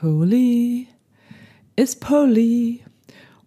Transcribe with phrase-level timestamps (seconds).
[0.00, 0.88] Poli
[1.74, 2.80] ist Poli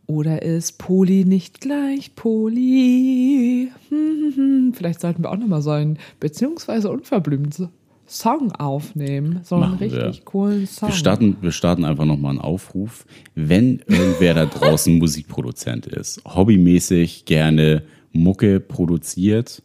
[0.07, 3.71] oder ist Poli nicht gleich Poli?
[3.89, 4.73] Hm, hm, hm.
[4.73, 7.69] Vielleicht sollten wir auch nochmal so einen beziehungsweise unverblümt
[8.07, 9.41] Song aufnehmen.
[9.43, 10.05] So einen Machen wir.
[10.05, 10.89] richtig coolen Song.
[10.89, 13.05] Wir starten, wir starten einfach nochmal einen Aufruf.
[13.35, 19.61] Wenn irgendwer da draußen Musikproduzent ist, hobbymäßig gerne Mucke produziert,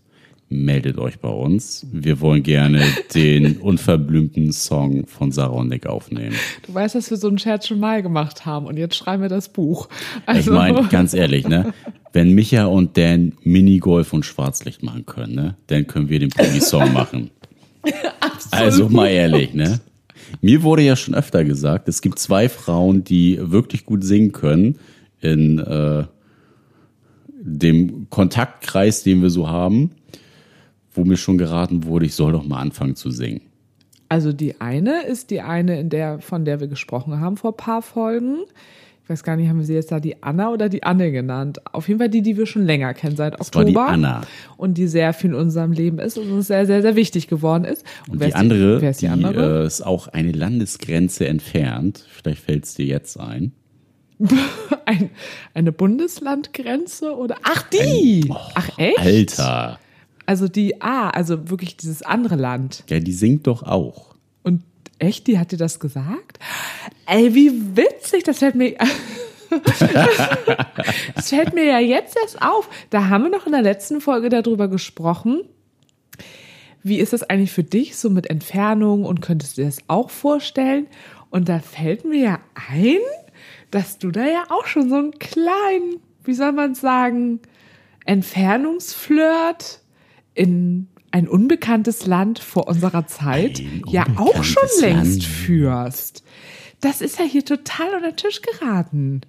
[0.48, 1.86] meldet euch bei uns.
[1.92, 2.82] Wir wollen gerne
[3.14, 6.34] den unverblümten Song von Sarah und Nick aufnehmen.
[6.66, 9.28] Du weißt, dass wir so einen Scherz schon mal gemacht haben und jetzt schreiben wir
[9.28, 9.88] das Buch.
[10.22, 11.72] Ich Also, meine, ganz ehrlich, ne?
[12.12, 15.56] Wenn Micha und Dan Minigolf und Schwarzlicht machen können, ne?
[15.66, 17.30] Dann können wir den Pulli-Song machen.
[18.50, 19.80] Also mal ehrlich, ne?
[20.40, 24.78] Mir wurde ja schon öfter gesagt, es gibt zwei Frauen, die wirklich gut singen können
[25.20, 26.04] in äh,
[27.40, 29.90] dem Kontaktkreis, den wir so haben,
[30.94, 33.42] wo mir schon geraten wurde, ich soll doch mal anfangen zu singen.
[34.08, 37.56] also die eine ist die eine, in der, von der wir gesprochen haben vor ein
[37.56, 38.38] paar Folgen.
[39.02, 41.60] Ich weiß gar nicht, haben wir sie jetzt da die Anna oder die Anne genannt?
[41.74, 43.66] Auf jeden Fall die, die wir schon länger kennen, seit war Oktober.
[43.66, 44.22] die Anna.
[44.56, 47.64] Und die sehr viel in unserem Leben ist und uns sehr, sehr, sehr wichtig geworden
[47.64, 47.84] ist.
[48.08, 49.64] Und wer die andere, die, die andere?
[49.64, 52.06] äh, ist auch eine Landesgrenze entfernt.
[52.08, 53.52] Vielleicht fällt es dir jetzt ein.
[54.86, 55.10] Ein,
[55.54, 57.36] eine Bundeslandgrenze oder?
[57.42, 58.30] Ach, die!
[58.54, 58.98] Ach, echt?
[59.00, 59.78] Alter.
[60.26, 62.84] Also die, ah, also wirklich dieses andere Land.
[62.88, 64.14] Ja, die singt doch auch.
[64.42, 64.62] Und
[64.98, 66.38] echt, die hat dir das gesagt?
[67.06, 68.76] Ey, wie witzig, das fällt mir.
[71.14, 72.68] das fällt mir ja jetzt erst auf.
[72.90, 75.42] Da haben wir noch in der letzten Folge darüber gesprochen.
[76.82, 80.10] Wie ist das eigentlich für dich so mit Entfernung und könntest du dir das auch
[80.10, 80.86] vorstellen?
[81.30, 82.38] Und da fällt mir ja
[82.70, 83.00] ein,
[83.70, 87.40] dass du da ja auch schon so einen kleinen, wie soll man sagen,
[88.04, 89.80] Entfernungsflirt
[90.34, 95.24] in ein unbekanntes Land vor unserer Zeit ja auch schon längst Land.
[95.24, 96.24] führst.
[96.80, 99.20] Das ist ja hier total unter den Tisch geraten.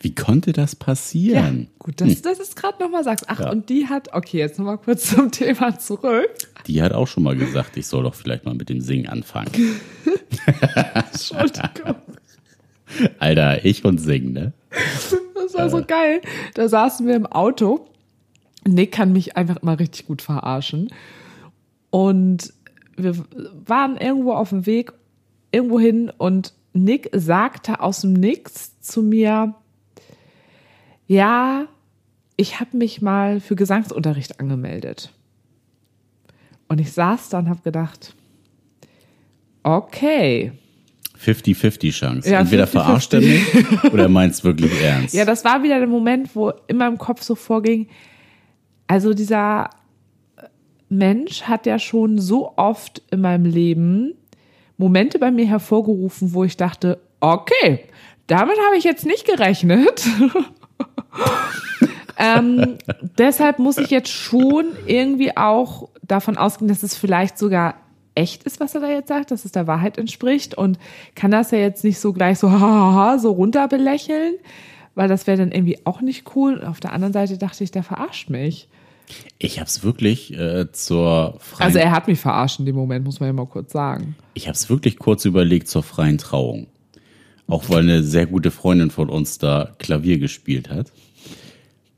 [0.00, 1.68] Wie konnte das Ja, passieren?
[1.78, 3.24] gut, dass du das gerade nochmal sagst.
[3.28, 6.28] Ach, und die hat, okay, jetzt nochmal kurz zum Thema zurück.
[6.66, 9.50] Die hat auch schon mal gesagt, ich soll doch vielleicht mal mit dem Singen anfangen.
[11.12, 11.96] Entschuldigung.
[13.18, 14.52] Alter, ich und Singen, ne?
[15.34, 16.20] Das war so geil.
[16.54, 17.86] Da saßen wir im Auto.
[18.66, 20.90] Nick kann mich einfach immer richtig gut verarschen.
[21.90, 22.52] Und
[22.96, 23.14] wir
[23.66, 24.92] waren irgendwo auf dem Weg,
[25.52, 29.54] irgendwo hin und Nick sagte aus dem Nix zu mir,
[31.06, 31.66] ja,
[32.36, 35.12] ich habe mich mal für Gesangsunterricht angemeldet.
[36.66, 38.14] Und ich saß da und habe gedacht,
[39.62, 40.52] okay,
[41.24, 42.30] 50-50 Chance.
[42.30, 42.68] Ja, Entweder 50-50.
[42.70, 45.14] verarscht er mich oder meint es wirklich ernst.
[45.14, 47.86] Ja, das war wieder der Moment, wo in meinem Kopf so vorging,
[48.86, 49.70] also dieser
[50.88, 54.14] Mensch hat ja schon so oft in meinem Leben
[54.76, 57.80] Momente bei mir hervorgerufen, wo ich dachte, okay,
[58.26, 60.06] damit habe ich jetzt nicht gerechnet.
[62.18, 62.78] ähm,
[63.18, 67.74] deshalb muss ich jetzt schon irgendwie auch davon ausgehen, dass es vielleicht sogar
[68.14, 70.78] echt ist, was er da jetzt sagt, dass es der Wahrheit entspricht und
[71.14, 72.48] kann das ja jetzt nicht so gleich so
[73.18, 74.34] so runterbelächeln,
[74.94, 76.54] weil das wäre dann irgendwie auch nicht cool.
[76.54, 78.68] Und auf der anderen Seite dachte ich, der verarscht mich.
[79.38, 83.04] Ich habe es wirklich äh, zur freien Also er hat mich verarscht in dem Moment,
[83.04, 84.16] muss man ja mal kurz sagen.
[84.34, 86.66] Ich habe es wirklich kurz überlegt zur freien Trauung.
[87.46, 90.92] Auch weil eine sehr gute Freundin von uns da Klavier gespielt hat.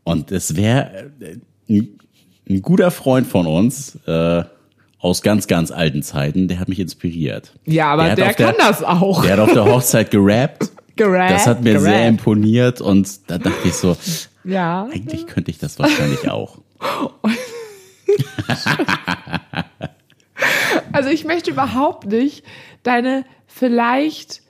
[0.03, 1.11] Und es wäre
[1.69, 1.83] äh,
[2.49, 4.43] ein, guter Freund von uns äh,
[4.99, 7.53] aus ganz, ganz alten Zeiten, der hat mich inspiriert.
[7.65, 9.22] Ja, aber der, der- kann das auch.
[9.22, 10.71] Der hat auf der Hochzeit gerappt.
[10.97, 11.84] Gerappt, Das hat mir gerappt.
[11.91, 13.99] sehr imponiert und da dachte ich so,
[14.45, 14.89] ja.
[14.91, 16.62] eigentlich könnte ich das wahrscheinlich auch.
[20.92, 22.44] Also ich möchte überhaupt nicht
[22.82, 24.42] deine vielleicht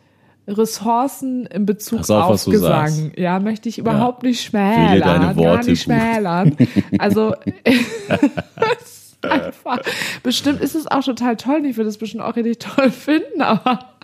[0.49, 3.13] Ressourcen in Bezug Pass auf, auf Gesang.
[3.17, 5.01] Ja, möchte ich überhaupt nicht Wähle schmälern.
[5.01, 5.95] deine gar Worte nicht gut.
[5.95, 6.57] schmälern.
[6.99, 7.35] Also
[7.65, 9.81] es ist einfach,
[10.23, 11.65] bestimmt ist es auch total toll.
[11.67, 13.97] Ich würde es bestimmt auch richtig toll finden, aber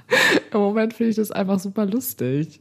[0.53, 2.61] im Moment finde ich das einfach super lustig.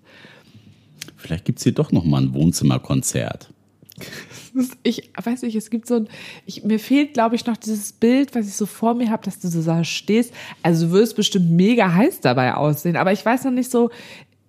[1.18, 3.50] Vielleicht gibt's hier doch noch mal ein Wohnzimmerkonzert.
[4.54, 6.08] Ist- Ich weiß nicht, es gibt so ein,
[6.46, 9.40] ich, mir fehlt, glaube ich, noch dieses Bild, was ich so vor mir habe, dass
[9.40, 10.34] du so da stehst.
[10.64, 13.90] Also du wirst bestimmt mega heiß dabei aussehen, aber ich weiß noch nicht so,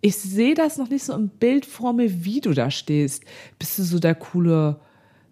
[0.00, 3.22] ich sehe das noch nicht so im Bild vor mir, wie du da stehst.
[3.58, 4.80] Bist du so der coole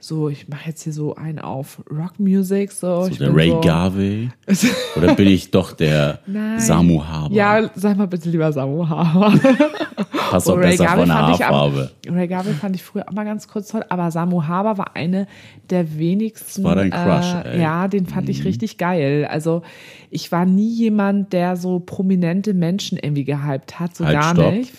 [0.00, 2.72] so, ich mache jetzt hier so einen auf Rockmusik.
[2.72, 4.30] So, So ich der Ray so, Garvey?
[4.96, 6.58] Oder bin ich doch der Nein.
[6.58, 7.34] Samu Haber?
[7.34, 9.32] Ja, sag mal bitte lieber Samu Haber.
[10.30, 11.90] Passt doch Oh, Ray besser Garvey von der Haarfarbe.
[12.08, 15.26] Ray Garvey fand ich früher auch mal ganz kurz toll, aber Samu Haber war eine
[15.68, 16.62] der wenigsten.
[16.62, 17.56] Das war dein Crush, äh, ey.
[17.56, 17.62] Mhm.
[17.62, 19.26] Ja, den fand ich richtig geil.
[19.30, 19.62] Also
[20.10, 24.54] ich war nie jemand, der so prominente Menschen irgendwie gehypt hat, so Halt, gar stopp.
[24.54, 24.72] nicht.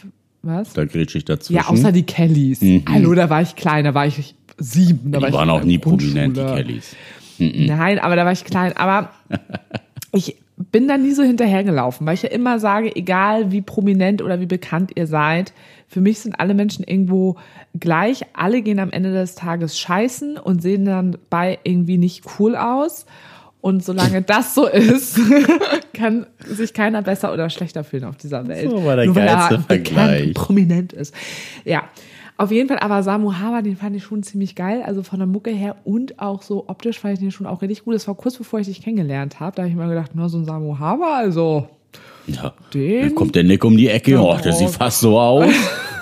[0.43, 0.73] Was?
[0.73, 1.61] Da grätsch ich dazwischen.
[1.61, 2.61] Ja, außer die Kellys.
[2.89, 5.11] Hallo, da war ich klein, da war ich sieben.
[5.11, 5.23] Da war Mhm.
[5.23, 6.41] die ich waren auch nie prominent, die.
[6.41, 6.95] Kellys.
[7.39, 8.75] Nein, aber da war ich klein.
[8.77, 9.09] Aber
[10.13, 14.39] ich bin da nie so hinterhergelaufen, weil ich ja immer sage, egal wie prominent oder
[14.39, 15.53] wie bekannt ihr seid,
[15.87, 17.35] für mich sind alle Menschen irgendwo
[17.79, 18.21] gleich.
[18.33, 23.05] Alle gehen am Ende des Tages scheißen und sehen dann bei irgendwie nicht cool aus.
[23.59, 25.19] Und solange das so ist,
[25.93, 28.69] kann sich keiner besser oder schlechter fühlen auf dieser Welt.
[28.69, 30.27] So war der Nur weil er geilste bekannt Vergleich.
[30.27, 31.13] und prominent ist.
[31.65, 31.83] Ja.
[32.37, 34.81] Auf jeden Fall, aber Samu Haber, den fand ich schon ziemlich geil.
[34.85, 37.83] Also von der Mucke her und auch so optisch fand ich den schon auch richtig
[37.85, 37.93] gut.
[37.95, 39.55] Das war kurz bevor ich dich kennengelernt habe.
[39.55, 41.67] Da habe ich mir gedacht, nur so ein Samu Haber, also
[42.27, 42.53] Ja.
[42.73, 44.19] Den- Dann kommt der Nick um die Ecke.
[44.19, 45.53] Oh, der sieht fast so aus.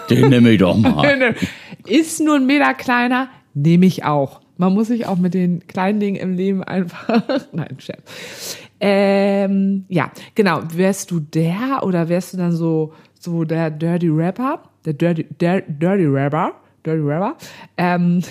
[0.10, 1.36] Den nehme ich doch mal.
[1.86, 4.42] ist nur ein Meter kleiner, nehme ich auch.
[4.58, 7.22] Man muss sich auch mit den kleinen Dingen im Leben einfach.
[7.54, 8.58] Nein, Scherz.
[8.80, 10.62] Ähm, ja, genau.
[10.74, 14.62] Wärst du der oder wärst du dann so, so der Dirty Rapper?
[14.90, 16.54] Der Dirty, der Dirty Rapper?
[16.86, 17.36] Dirty Rapper?
[17.78, 18.22] Ähm,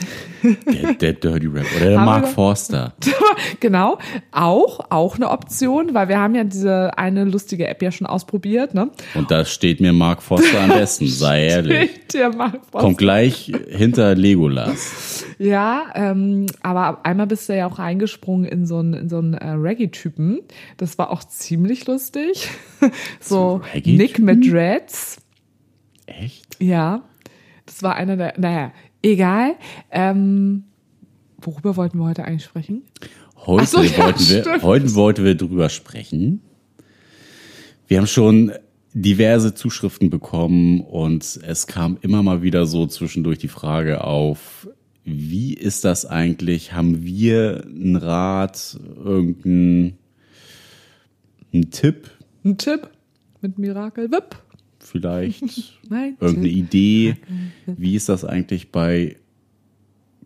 [0.42, 1.66] Der, der Dirty Rap.
[1.76, 2.94] Oder der Mark Forster.
[3.60, 3.98] genau.
[4.32, 8.72] Auch, auch eine Option, weil wir haben ja diese eine lustige App ja schon ausprobiert,
[8.74, 8.90] ne?
[9.14, 11.90] Und da steht mir Mark Forster am besten, sei ehrlich.
[12.12, 12.78] Der Mark Forster.
[12.78, 15.24] Kommt gleich hinter Legolas.
[15.38, 19.34] Ja, ähm, aber einmal bist du ja auch reingesprungen in so einen, in so einen
[19.34, 20.40] äh, Reggae-Typen.
[20.78, 22.48] Das war auch ziemlich lustig.
[23.20, 23.60] so?
[23.84, 25.18] Nick mit Dreads.
[26.06, 26.47] Echt?
[26.58, 27.02] Ja,
[27.66, 28.72] das war einer der, naja,
[29.02, 29.56] egal.
[29.90, 30.64] Ähm,
[31.40, 32.82] worüber wollten wir heute eigentlich sprechen?
[33.36, 34.62] Heute, so, ja, wollten wir, stimmt.
[34.62, 36.42] heute wollten wir drüber sprechen.
[37.86, 38.52] Wir haben schon
[38.92, 44.68] diverse Zuschriften bekommen und es kam immer mal wieder so zwischendurch die Frage auf,
[45.04, 46.72] wie ist das eigentlich?
[46.72, 49.98] Haben wir einen Rat, irgendeinen
[51.52, 52.10] einen Tipp
[52.44, 52.90] Ein Tipp
[53.40, 54.36] mit Miracle Whip?
[54.88, 55.42] Vielleicht?
[55.90, 56.48] Irgendeine.
[56.48, 57.16] Idee?
[57.66, 59.16] Wie ist das eigentlich bei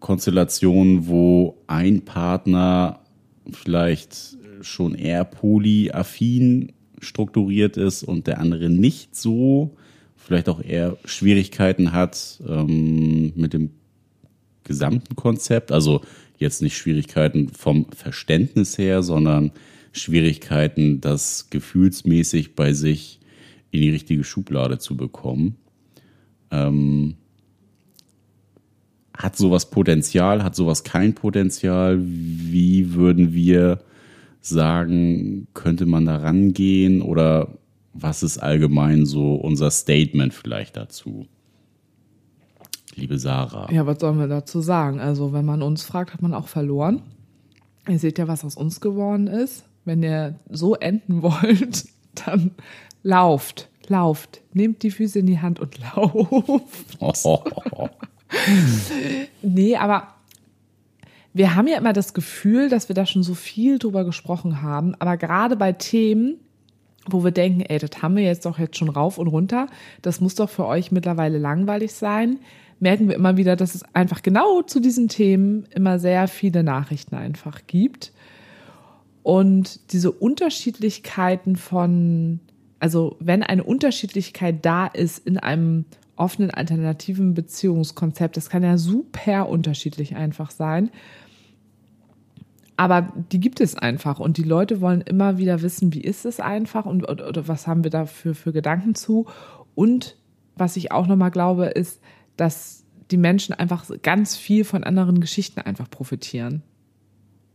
[0.00, 3.00] Konstellationen, wo ein Partner
[3.50, 9.76] vielleicht schon eher polyaffin strukturiert ist und der andere nicht so,
[10.16, 13.70] vielleicht auch eher Schwierigkeiten hat ähm, mit dem
[14.64, 16.02] gesamten Konzept, also
[16.38, 19.52] jetzt nicht Schwierigkeiten vom Verständnis her, sondern
[19.92, 23.20] Schwierigkeiten, das gefühlsmäßig bei sich
[23.72, 25.56] in die richtige Schublade zu bekommen.
[26.50, 27.16] Ähm,
[29.16, 31.98] hat sowas Potenzial, hat sowas kein Potenzial?
[32.00, 33.80] Wie würden wir
[34.40, 37.58] sagen, könnte man da rangehen oder
[37.94, 41.26] was ist allgemein so unser Statement vielleicht dazu?
[42.94, 43.72] Liebe Sarah.
[43.72, 45.00] Ja, was sollen wir dazu sagen?
[45.00, 47.02] Also, wenn man uns fragt, hat man auch verloren.
[47.88, 49.64] Ihr seht ja, was aus uns geworden ist.
[49.84, 52.50] Wenn ihr so enden wollt, dann
[53.02, 54.40] lauft, lauft.
[54.52, 56.98] Nehmt die Füße in die Hand und lauft.
[59.42, 60.08] Nee, aber
[61.34, 64.94] wir haben ja immer das Gefühl, dass wir da schon so viel drüber gesprochen haben.
[64.98, 66.36] Aber gerade bei Themen,
[67.08, 69.66] wo wir denken, ey, das haben wir jetzt doch jetzt schon rauf und runter,
[70.02, 72.38] das muss doch für euch mittlerweile langweilig sein,
[72.80, 77.14] merken wir immer wieder, dass es einfach genau zu diesen Themen immer sehr viele Nachrichten
[77.14, 78.12] einfach gibt.
[79.22, 82.40] Und diese Unterschiedlichkeiten von,
[82.82, 85.84] also wenn eine Unterschiedlichkeit da ist in einem
[86.16, 90.90] offenen alternativen Beziehungskonzept, das kann ja super unterschiedlich einfach sein.
[92.76, 96.40] Aber die gibt es einfach und die Leute wollen immer wieder wissen, wie ist es
[96.40, 99.26] einfach und oder, oder was haben wir da für, für Gedanken zu.
[99.76, 100.16] Und
[100.56, 102.00] was ich auch nochmal glaube, ist,
[102.36, 106.64] dass die Menschen einfach ganz viel von anderen Geschichten einfach profitieren.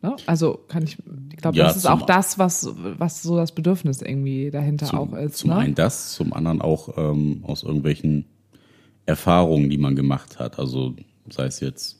[0.07, 0.15] Ne?
[0.25, 0.97] Also kann ich,
[1.31, 4.99] ich glaube, Ja, das ist auch das, was, was so das Bedürfnis irgendwie dahinter zum,
[4.99, 5.37] auch ist.
[5.37, 5.57] Zum ne?
[5.57, 8.25] einen das, zum anderen auch ähm, aus irgendwelchen
[9.05, 10.59] Erfahrungen, die man gemacht hat.
[10.59, 10.95] Also
[11.29, 11.99] sei es jetzt,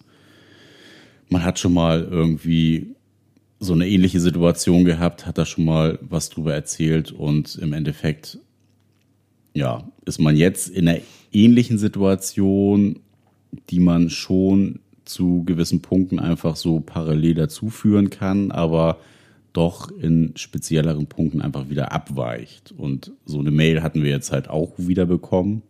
[1.30, 2.96] man hat schon mal irgendwie
[3.60, 8.40] so eine ähnliche Situation gehabt, hat da schon mal was drüber erzählt und im Endeffekt,
[9.54, 13.00] ja, ist man jetzt in einer ähnlichen Situation,
[13.70, 18.98] die man schon zu gewissen Punkten einfach so parallel dazuführen kann, aber
[19.54, 22.74] doch in spezielleren Punkten einfach wieder abweicht.
[22.78, 25.64] Und so eine Mail hatten wir jetzt halt auch wieder bekommen.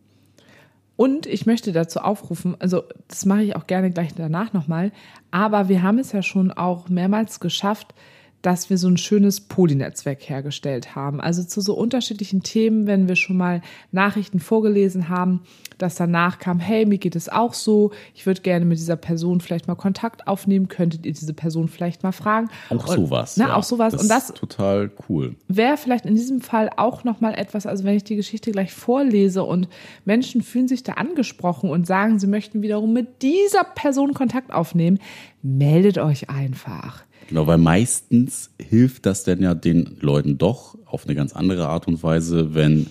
[0.98, 4.92] Und ich möchte dazu aufrufen, also das mache ich auch gerne gleich danach nochmal,
[5.30, 7.94] aber wir haben es ja schon auch mehrmals geschafft,
[8.42, 11.20] dass wir so ein schönes Polynetzwerk hergestellt haben.
[11.20, 15.42] Also zu so unterschiedlichen Themen, wenn wir schon mal Nachrichten vorgelesen haben,
[15.78, 19.42] dass danach kam, hey, mir geht es auch so, ich würde gerne mit dieser Person
[19.42, 22.50] vielleicht mal Kontakt aufnehmen, könntet ihr diese Person vielleicht mal fragen?
[22.70, 23.38] Auch Und, sowas.
[23.38, 23.56] Na, ja.
[23.56, 23.94] auch sowas.
[23.94, 25.36] Das Und das ist total cool.
[25.48, 28.74] wäre vielleicht in diesem Fall auch noch mal etwas, also wenn ich die Geschichte gleich
[28.74, 29.68] vorlese und
[30.06, 35.00] Menschen fühlen sich da angesprochen und sagen, sie möchten wiederum mit dieser Person Kontakt aufnehmen,
[35.42, 37.07] meldet euch einfach.
[37.28, 41.88] Genau, weil meistens hilft das denn ja den Leuten doch auf eine ganz andere Art
[41.88, 42.88] und Weise, wenn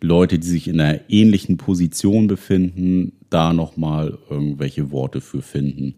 [0.00, 5.94] Leute, die sich in einer ähnlichen Position befinden, da nochmal irgendwelche Worte für finden,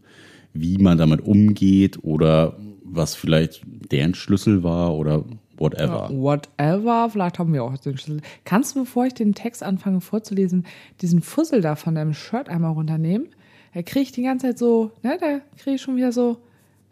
[0.52, 5.24] wie man damit umgeht oder was vielleicht deren Schlüssel war oder
[5.58, 6.08] whatever.
[6.12, 8.22] Whatever, vielleicht haben wir auch den Schlüssel.
[8.44, 10.66] Kannst du, bevor ich den Text anfange vorzulesen,
[11.00, 13.28] diesen Fussel da von deinem Shirt einmal runternehmen?
[13.74, 16.38] Da kriege ich die ganze Zeit so, ne, da kriege ich schon wieder so,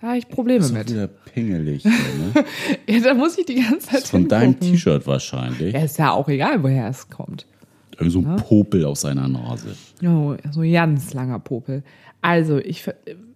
[0.01, 0.91] da habe ich Probleme Das ist mit.
[0.91, 1.83] wieder pingelig.
[1.83, 2.45] hier, ne?
[2.89, 4.73] Ja, da muss ich die ganze Zeit Das ist von deinem hingucken.
[4.73, 5.75] T-Shirt wahrscheinlich.
[5.75, 7.47] Ja, ist ja auch egal, woher es kommt.
[7.93, 9.77] Irgendwie so ein Popel aus seiner Nase.
[10.05, 11.85] Oh, so ein ganz langer Popel.
[12.21, 12.85] Also, ich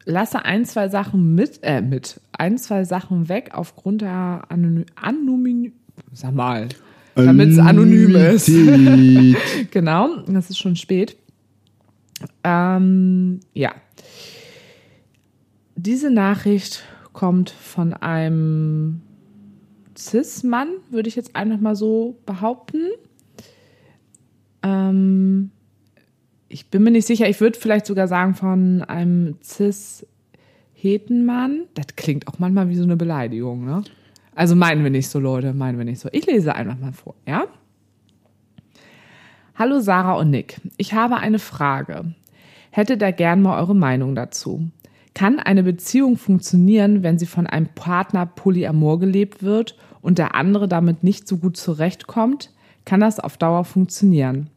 [0.04, 5.72] lasse ein, zwei Sachen mit, äh, mit, ein, zwei Sachen weg aufgrund der Anony Anonym,
[6.12, 6.68] sag mal,
[7.14, 8.46] damit es anonym ist.
[9.70, 11.16] genau, das ist schon spät.
[12.42, 13.72] Ähm, ja.
[15.80, 16.82] Diese Nachricht
[17.12, 19.00] kommt von einem
[19.96, 22.88] Cis-Mann, würde ich jetzt einfach mal so behaupten.
[24.64, 25.52] Ähm,
[26.48, 31.66] ich bin mir nicht sicher, ich würde vielleicht sogar sagen von einem Cis-Hetenmann.
[31.74, 33.84] Das klingt auch manchmal wie so eine Beleidigung, ne?
[34.34, 36.08] Also meinen wir nicht so, Leute, meinen wir nicht so.
[36.10, 37.44] Ich lese einfach mal vor, ja?
[39.54, 42.16] Hallo Sarah und Nick, ich habe eine Frage.
[42.72, 44.72] Hätte da gern mal eure Meinung dazu.
[45.18, 50.68] Kann eine Beziehung funktionieren, wenn sie von einem Partner polyamor gelebt wird und der andere
[50.68, 52.52] damit nicht so gut zurechtkommt?
[52.84, 54.48] Kann das auf Dauer funktionieren?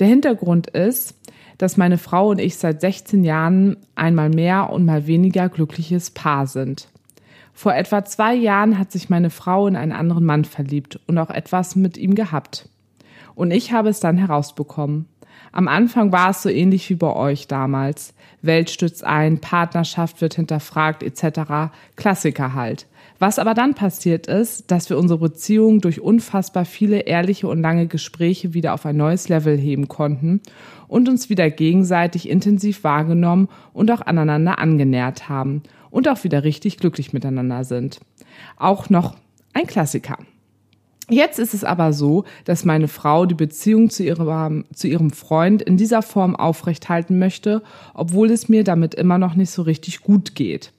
[0.00, 1.14] Der Hintergrund ist,
[1.58, 6.48] dass meine Frau und ich seit 16 Jahren einmal mehr und mal weniger glückliches Paar
[6.48, 6.88] sind.
[7.52, 11.30] Vor etwa zwei Jahren hat sich meine Frau in einen anderen Mann verliebt und auch
[11.30, 12.68] etwas mit ihm gehabt.
[13.36, 15.06] Und ich habe es dann herausbekommen.
[15.52, 18.12] Am Anfang war es so ähnlich wie bei euch damals.
[18.46, 21.72] Welt stützt ein, Partnerschaft wird hinterfragt etc.
[21.96, 22.86] Klassiker halt.
[23.18, 27.86] Was aber dann passiert ist, dass wir unsere Beziehung durch unfassbar viele ehrliche und lange
[27.86, 30.40] Gespräche wieder auf ein neues Level heben konnten
[30.88, 36.78] und uns wieder gegenseitig intensiv wahrgenommen und auch aneinander angenähert haben und auch wieder richtig
[36.78, 38.00] glücklich miteinander sind.
[38.56, 39.16] Auch noch
[39.52, 40.18] ein Klassiker.
[41.10, 45.60] Jetzt ist es aber so, dass meine Frau die Beziehung zu ihrem, zu ihrem Freund
[45.60, 50.34] in dieser Form aufrechthalten möchte, obwohl es mir damit immer noch nicht so richtig gut
[50.34, 50.72] geht.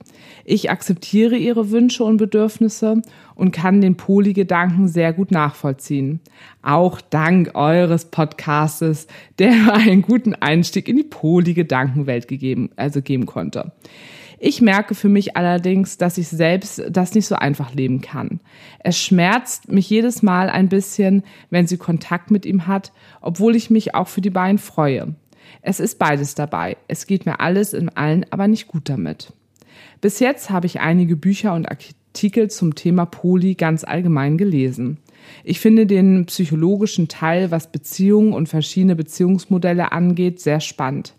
[0.44, 3.02] Ich akzeptiere ihre Wünsche und Bedürfnisse
[3.36, 6.20] und kann den Poli-Gedanken sehr gut nachvollziehen.
[6.62, 9.06] Auch dank eures Podcastes,
[9.38, 13.72] der einen guten Einstieg in die Poli-Gedankenwelt gegeben, also geben konnte.
[14.38, 18.40] Ich merke für mich allerdings, dass ich selbst das nicht so einfach leben kann.
[18.80, 23.70] Es schmerzt mich jedes Mal ein bisschen, wenn sie Kontakt mit ihm hat, obwohl ich
[23.70, 25.14] mich auch für die beiden freue.
[25.62, 26.76] Es ist beides dabei.
[26.86, 29.32] Es geht mir alles in allen aber nicht gut damit.
[30.00, 34.98] Bis jetzt habe ich einige Bücher und Artikel zum Thema Poli ganz allgemein gelesen.
[35.42, 41.14] Ich finde den psychologischen Teil, was Beziehungen und verschiedene Beziehungsmodelle angeht, sehr spannend.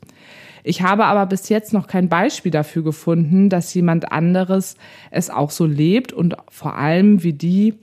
[0.68, 4.76] Ich habe aber bis jetzt noch kein Beispiel dafür gefunden, dass jemand anderes
[5.12, 7.76] es auch so lebt und vor allem, wie die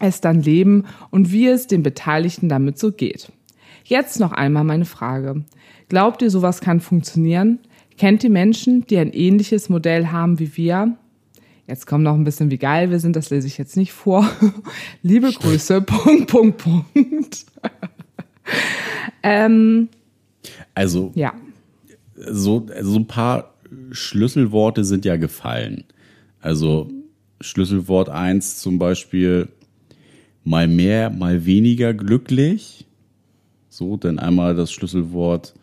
[0.00, 3.30] es dann leben und wie es den Beteiligten damit so geht.
[3.84, 5.44] Jetzt noch einmal meine Frage.
[5.90, 7.58] Glaubt ihr, sowas kann funktionieren?
[7.98, 10.96] Kennt ihr Menschen, die ein ähnliches Modell haben wie wir?
[11.66, 14.26] Jetzt kommt noch ein bisschen, wie geil wir sind, das lese ich jetzt nicht vor.
[15.02, 17.44] Liebe Grüße, Punkt, Punkt, Punkt.
[19.22, 19.90] ähm,
[20.74, 21.34] Also ja.
[22.26, 23.54] So, so ein paar
[23.90, 25.84] Schlüsselworte sind ja gefallen.
[26.40, 26.90] Also
[27.40, 29.48] Schlüsselwort eins zum Beispiel
[30.44, 32.86] mal mehr, mal weniger glücklich.
[33.68, 35.54] So, dann einmal das Schlüsselwort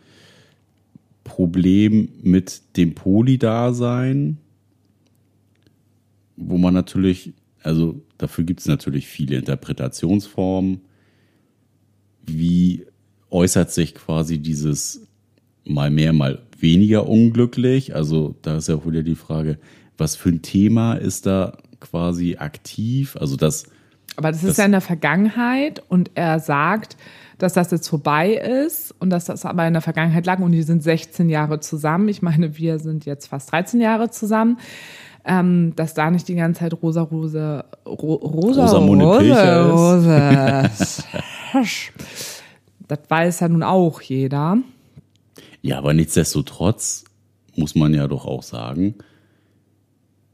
[1.24, 4.38] Problem mit dem Polydasein,
[6.38, 7.34] wo man natürlich,
[7.64, 10.82] also dafür gibt es natürlich viele Interpretationsformen.
[12.26, 12.86] Wie
[13.32, 15.08] äußert sich quasi dieses
[15.66, 17.96] mal mehr, mal weniger unglücklich?
[17.96, 19.58] Also da ist ja auch wieder die Frage,
[19.98, 23.18] was für ein Thema ist da quasi aktiv?
[23.20, 23.66] Also das
[24.18, 26.96] Aber das ist Das- ja in der Vergangenheit und er sagt,
[27.38, 28.34] dass das jetzt vorbei
[28.66, 32.08] ist und dass das aber in der Vergangenheit lag und die sind 16 Jahre zusammen.
[32.08, 34.58] Ich meine, wir sind jetzt fast 13 Jahre zusammen.
[35.28, 40.70] Ähm, dass da nicht die ganze Zeit rosa, rosa, ro, rosa, Rosamunde rosa, rosa.
[42.88, 44.58] das weiß ja nun auch jeder.
[45.66, 47.06] Ja, aber nichtsdestotrotz
[47.56, 48.94] muss man ja doch auch sagen,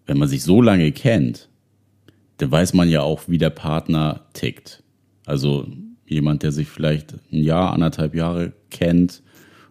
[0.05, 1.47] wenn man sich so lange kennt,
[2.35, 4.83] dann weiß man ja auch, wie der Partner tickt.
[5.25, 5.67] Also
[6.05, 9.23] jemand, der sich vielleicht ein Jahr, anderthalb Jahre kennt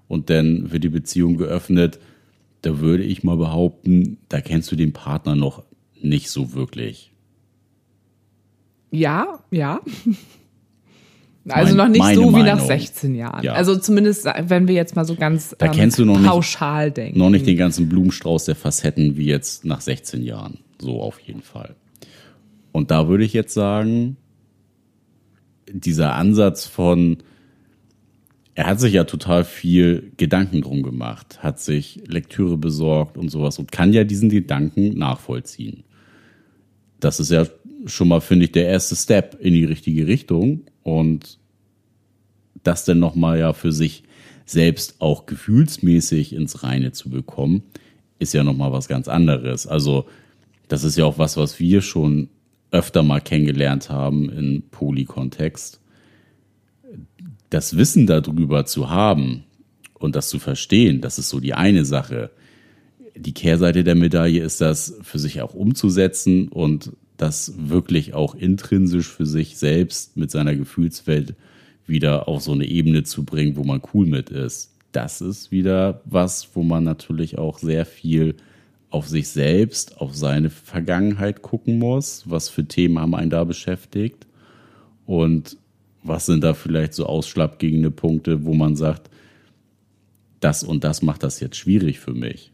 [0.09, 1.99] und dann wird die Beziehung geöffnet,
[2.62, 5.64] da würde ich mal behaupten, da kennst du den Partner noch
[6.00, 7.12] nicht so wirklich.
[8.90, 9.83] Ja, ja.
[11.49, 12.67] Also Mein- noch nicht so wie nach Meinung.
[12.67, 13.43] 16 Jahren.
[13.43, 13.55] Ja.
[13.55, 17.19] Also zumindest, wenn wir jetzt mal so ganz Da kennst du noch nicht- pauschal denken.
[17.19, 20.59] Noch nicht den ganzen Blumenstrauß der Facetten wie jetzt nach 16 Jahren.
[20.81, 21.75] So auf jeden Fall.
[22.73, 24.17] Und da würde ich jetzt sagen,
[25.73, 27.19] dieser Ansatz von,
[28.55, 33.59] er hat sich ja total viel Gedanken drum gemacht, hat sich Lektüre besorgt und sowas
[33.59, 35.85] und kann ja diesen Gedanken nachvollziehen.
[37.01, 37.47] Das ist ja
[37.87, 41.39] schon mal, finde ich, der erste Step in die richtige Richtung und
[42.63, 44.05] das dann nochmal ja für sich
[44.45, 47.63] selbst auch gefühlsmäßig ins Reine zu bekommen,
[48.19, 49.67] ist ja nochmal was ganz anderes.
[49.67, 50.07] Also
[50.69, 52.29] das ist ja auch was, was wir schon
[52.71, 55.81] öfter mal kennengelernt haben im Poly-Kontext.
[57.49, 59.45] Das Wissen darüber zu haben
[59.95, 62.31] und das zu verstehen, das ist so die eine Sache.
[63.17, 69.09] Die Kehrseite der Medaille ist das für sich auch umzusetzen und das wirklich auch intrinsisch
[69.09, 71.35] für sich selbst mit seiner Gefühlswelt
[71.87, 74.75] wieder auf so eine Ebene zu bringen, wo man cool mit ist.
[74.93, 78.37] Das ist wieder was, wo man natürlich auch sehr viel
[78.89, 82.25] auf sich selbst, auf seine Vergangenheit gucken muss.
[82.29, 84.27] Was für Themen haben einen da beschäftigt?
[85.07, 85.57] Und
[86.03, 89.11] was sind da vielleicht so ausschlaggebende Punkte, wo man sagt,
[90.41, 92.50] das und das macht das jetzt schwierig für mich?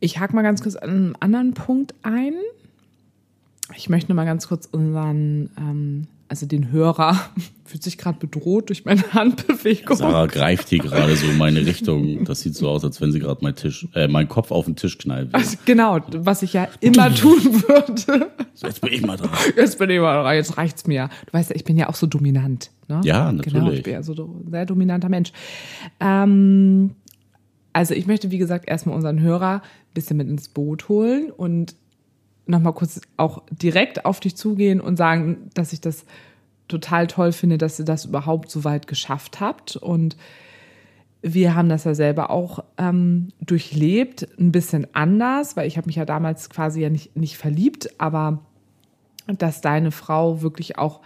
[0.00, 2.32] Ich hake mal ganz kurz an einen anderen Punkt ein.
[3.76, 7.18] Ich möchte mal ganz kurz unseren, ähm, also den Hörer,
[7.64, 9.96] fühlt sich gerade bedroht durch meine Handbewegung.
[9.96, 12.24] Sarah greift hier gerade so in meine Richtung.
[12.24, 14.76] Das sieht so aus, als wenn sie gerade mein Tisch, äh, meinen Kopf auf den
[14.76, 15.28] Tisch will.
[15.32, 18.30] Also genau, was ich ja immer tun würde.
[18.54, 19.30] Jetzt bin ich mal dran.
[19.56, 21.10] Jetzt bin ich mal dran, jetzt reicht's mir.
[21.26, 22.70] Du weißt ja, ich bin ja auch so dominant.
[22.88, 23.00] Ne?
[23.04, 23.78] Ja, Genau, natürlich.
[23.80, 25.32] ich bin ja so do- sehr dominanter Mensch.
[26.00, 26.92] Ähm,
[27.78, 31.76] also ich möchte, wie gesagt, erstmal unseren Hörer ein bisschen mit ins Boot holen und
[32.44, 36.04] nochmal kurz auch direkt auf dich zugehen und sagen, dass ich das
[36.66, 39.76] total toll finde, dass ihr das überhaupt so weit geschafft habt.
[39.76, 40.16] Und
[41.22, 45.94] wir haben das ja selber auch ähm, durchlebt, ein bisschen anders, weil ich habe mich
[45.94, 48.40] ja damals quasi ja nicht, nicht verliebt, aber
[49.28, 51.00] dass deine Frau wirklich auch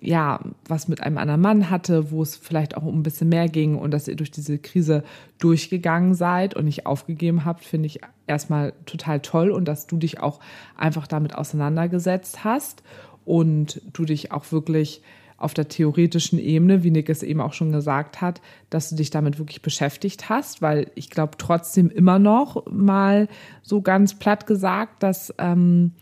[0.00, 3.48] ja was mit einem anderen Mann hatte, wo es vielleicht auch um ein bisschen mehr
[3.48, 5.04] ging und dass ihr durch diese Krise
[5.38, 10.20] durchgegangen seid und nicht aufgegeben habt, finde ich erstmal total toll und dass du dich
[10.20, 10.40] auch
[10.76, 12.82] einfach damit auseinandergesetzt hast
[13.24, 15.02] und du dich auch wirklich
[15.36, 19.10] auf der theoretischen Ebene, wie Nick es eben auch schon gesagt hat, dass du dich
[19.10, 23.28] damit wirklich beschäftigt hast, weil ich glaube trotzdem immer noch mal
[23.62, 25.92] so ganz platt gesagt, dass ähm,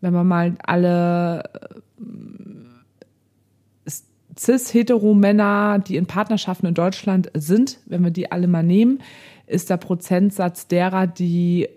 [0.00, 1.42] wenn man mal alle
[4.38, 9.00] cis-hetero-Männer, die in Partnerschaften in Deutschland sind, wenn wir die alle mal nehmen,
[9.46, 11.68] ist der Prozentsatz derer, die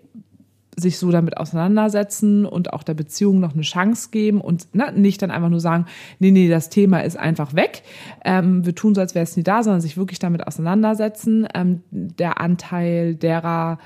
[0.76, 5.20] sich so damit auseinandersetzen und auch der Beziehung noch eine Chance geben und ne, nicht
[5.22, 5.86] dann einfach nur sagen,
[6.18, 7.82] nee, nee, das Thema ist einfach weg.
[8.24, 11.46] Ähm, wir tun so, als wäre es nie da, sondern sich wirklich damit auseinandersetzen.
[11.54, 13.78] Ähm, der Anteil derer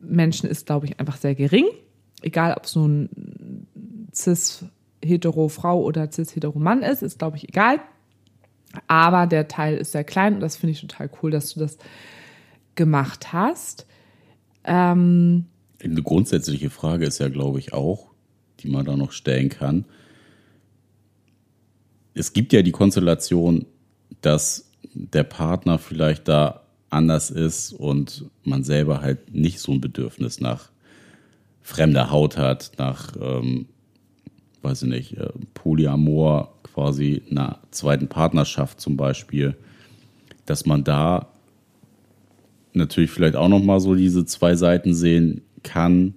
[0.00, 1.66] Menschen ist, glaube ich, einfach sehr gering.
[2.20, 3.08] Egal, ob es nun
[4.14, 7.80] cis-hetero-Frau oder cis-hetero-Mann ist, ist, glaube ich, egal.
[8.86, 11.78] Aber der Teil ist sehr klein und das finde ich total cool, dass du das
[12.74, 13.86] gemacht hast.
[14.64, 15.46] Ähm,
[15.82, 18.08] Eine grundsätzliche Frage ist ja, glaube ich, auch,
[18.60, 19.84] die man da noch stellen kann.
[22.14, 23.66] Es gibt ja die Konstellation,
[24.20, 30.40] dass der Partner vielleicht da anders ist und man selber halt nicht so ein Bedürfnis
[30.40, 30.70] nach
[31.62, 33.66] fremder Haut hat, nach, ähm,
[34.62, 39.56] weiß ich nicht, äh, Polyamor, quasi einer zweiten Partnerschaft zum Beispiel,
[40.46, 41.26] dass man da
[42.72, 46.14] natürlich vielleicht auch noch mal so diese zwei Seiten sehen kann.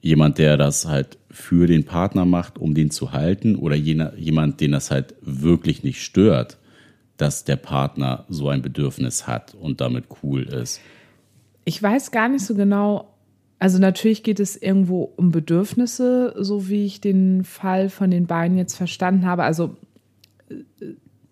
[0.00, 4.62] Jemand, der das halt für den Partner macht, um den zu halten, oder jener, jemand,
[4.62, 6.56] den das halt wirklich nicht stört,
[7.18, 10.80] dass der Partner so ein Bedürfnis hat und damit cool ist.
[11.66, 13.13] Ich weiß gar nicht so genau.
[13.64, 18.58] Also natürlich geht es irgendwo um Bedürfnisse, so wie ich den Fall von den beiden
[18.58, 19.42] jetzt verstanden habe.
[19.42, 19.74] Also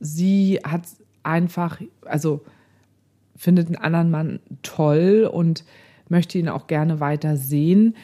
[0.00, 0.84] sie hat
[1.24, 2.42] einfach, also
[3.36, 5.64] findet einen anderen Mann toll und
[6.08, 7.96] möchte ihn auch gerne weiter sehen.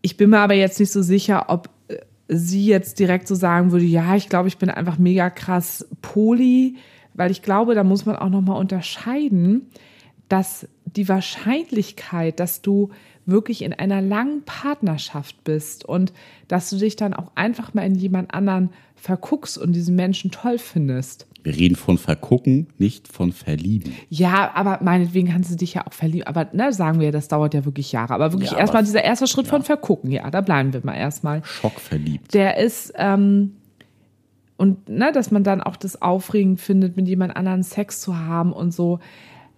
[0.00, 3.70] Ich bin mir aber jetzt nicht so sicher, ob äh, sie jetzt direkt so sagen
[3.70, 6.74] würde, ja, ich glaube, ich bin einfach mega krass Poli,
[7.14, 9.68] weil ich glaube, da muss man auch noch mal unterscheiden,
[10.32, 12.88] dass die Wahrscheinlichkeit, dass du
[13.26, 16.14] wirklich in einer langen Partnerschaft bist und
[16.48, 20.56] dass du dich dann auch einfach mal in jemand anderen verguckst und diesen Menschen toll
[20.56, 21.26] findest.
[21.42, 23.92] Wir reden von vergucken, nicht von verlieben.
[24.08, 26.26] Ja, aber meinetwegen kannst du dich ja auch verlieben.
[26.26, 28.14] Aber ne, sagen wir, das dauert ja wirklich Jahre.
[28.14, 29.50] Aber wirklich ja, erstmal dieser erste Schritt ja.
[29.50, 30.10] von vergucken.
[30.10, 31.44] Ja, da bleiben wir mal erstmal.
[31.44, 32.32] Schock verliebt.
[32.32, 33.56] Der ist, ähm,
[34.56, 38.54] und ne, dass man dann auch das aufregend findet, mit jemand anderen Sex zu haben
[38.54, 39.00] und so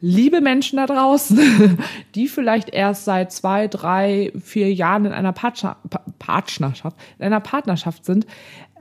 [0.04, 1.78] liebe Menschen da draußen,
[2.14, 8.26] die vielleicht erst seit zwei, drei, vier Jahren in einer Partnerschaft, in einer Partnerschaft sind,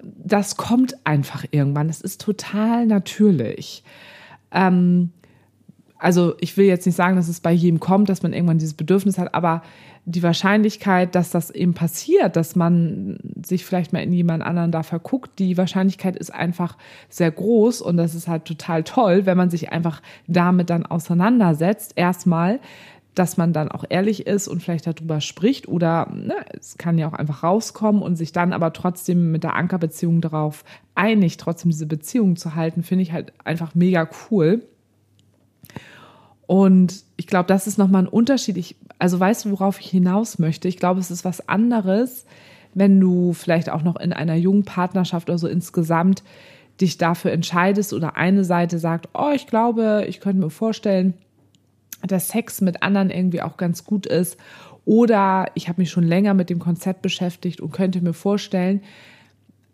[0.03, 1.87] das kommt einfach irgendwann.
[1.87, 3.85] Das ist total natürlich.
[4.51, 5.11] Ähm,
[5.97, 8.73] also ich will jetzt nicht sagen, dass es bei jedem kommt, dass man irgendwann dieses
[8.73, 9.63] Bedürfnis hat, aber
[10.05, 14.83] die Wahrscheinlichkeit, dass das eben passiert, dass man sich vielleicht mal in jemand anderen da
[14.83, 16.77] verguckt, die Wahrscheinlichkeit ist einfach
[17.09, 21.93] sehr groß und das ist halt total toll, wenn man sich einfach damit dann auseinandersetzt.
[21.95, 22.59] Erstmal,
[23.15, 27.07] dass man dann auch ehrlich ist und vielleicht darüber spricht oder ne, es kann ja
[27.07, 31.85] auch einfach rauskommen und sich dann aber trotzdem mit der Ankerbeziehung darauf einigt, trotzdem diese
[31.85, 34.63] Beziehung zu halten, finde ich halt einfach mega cool.
[36.45, 38.57] Und ich glaube, das ist nochmal ein Unterschied.
[38.57, 40.67] Ich, also weißt du, worauf ich hinaus möchte?
[40.67, 42.25] Ich glaube, es ist was anderes,
[42.73, 46.23] wenn du vielleicht auch noch in einer jungen Partnerschaft oder so insgesamt
[46.81, 51.13] dich dafür entscheidest oder eine Seite sagt, oh, ich glaube, ich könnte mir vorstellen,
[52.01, 54.37] dass Sex mit anderen irgendwie auch ganz gut ist.
[54.85, 58.81] Oder ich habe mich schon länger mit dem Konzept beschäftigt und könnte mir vorstellen,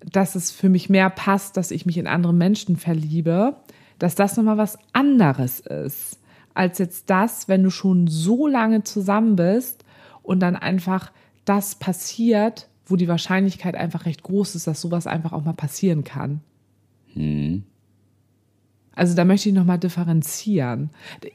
[0.06, 3.56] dass es für mich mehr passt, dass ich mich in andere Menschen verliebe,
[3.98, 6.19] dass das nochmal was anderes ist
[6.54, 9.86] als jetzt das, wenn du schon so lange zusammen bist
[10.24, 11.12] und dann einfach
[11.46, 16.04] das passiert, wo die Wahrscheinlichkeit einfach recht groß ist, dass sowas einfach auch mal passieren
[16.04, 16.42] kann.
[17.14, 17.64] Hm.
[19.00, 20.90] Also da möchte ich nochmal differenzieren.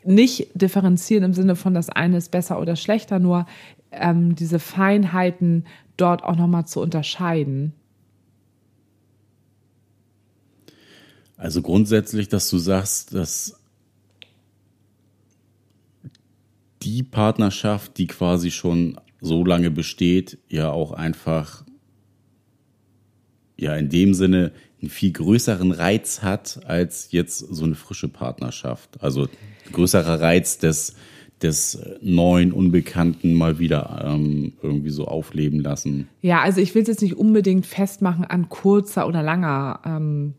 [0.05, 3.47] Nicht differenzieren im Sinne von, das eine ist besser oder schlechter, nur
[3.91, 5.65] ähm, diese Feinheiten
[5.97, 7.73] dort auch nochmal zu unterscheiden.
[11.37, 13.59] Also grundsätzlich, dass du sagst, dass
[16.85, 21.65] die Partnerschaft, die quasi schon so lange besteht, ja auch einfach
[23.57, 29.03] ja in dem Sinne einen viel größeren Reiz hat als jetzt so eine frische Partnerschaft.
[29.03, 29.29] Also
[29.73, 30.95] größerer Reiz des
[31.43, 36.09] des neuen Unbekannten mal wieder ähm, irgendwie so aufleben lassen.
[36.23, 40.35] Ja, also ich will es jetzt nicht unbedingt festmachen an kurzer oder langer ähm,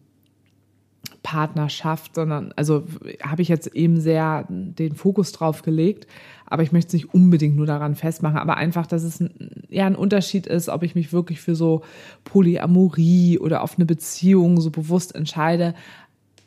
[1.25, 2.83] Partnerschaft, sondern also
[3.23, 6.05] habe ich jetzt eben sehr den Fokus drauf gelegt,
[6.45, 9.23] aber ich möchte es nicht unbedingt nur daran festmachen, aber einfach, dass es
[9.67, 11.81] eher ein Unterschied ist, ob ich mich wirklich für so
[12.25, 15.73] Polyamorie oder auf eine Beziehung so bewusst entscheide,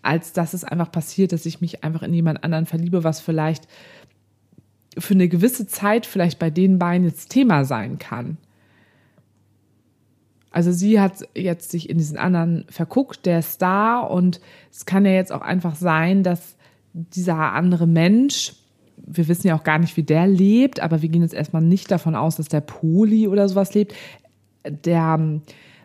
[0.03, 3.67] als dass es einfach passiert, dass ich mich einfach in jemand anderen verliebe, was vielleicht
[4.97, 8.37] für eine gewisse Zeit vielleicht bei den beiden jetzt Thema sein kann.
[10.51, 15.13] Also sie hat jetzt sich in diesen anderen verguckt, der da und es kann ja
[15.13, 16.57] jetzt auch einfach sein, dass
[16.93, 18.55] dieser andere Mensch,
[18.97, 21.91] wir wissen ja auch gar nicht, wie der lebt, aber wir gehen jetzt erstmal nicht
[21.91, 23.95] davon aus, dass der Poli oder sowas lebt.
[24.67, 25.41] Der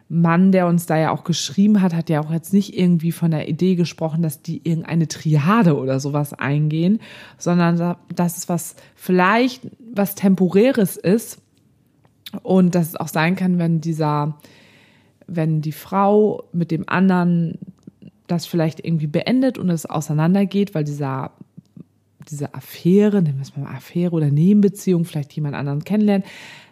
[0.09, 3.31] Mann, der uns da ja auch geschrieben hat, hat ja auch jetzt nicht irgendwie von
[3.31, 6.99] der Idee gesprochen, dass die irgendeine Triade oder sowas eingehen,
[7.37, 11.42] sondern dass es was vielleicht was temporäres ist
[12.41, 14.37] und dass es auch sein kann, wenn dieser,
[15.27, 17.59] wenn die Frau mit dem anderen
[18.27, 21.31] das vielleicht irgendwie beendet und es auseinandergeht, weil dieser,
[22.29, 26.25] diese Affäre, nehmen wir es mal Affäre oder Nebenbeziehung, vielleicht jemand anderen kennenlernen,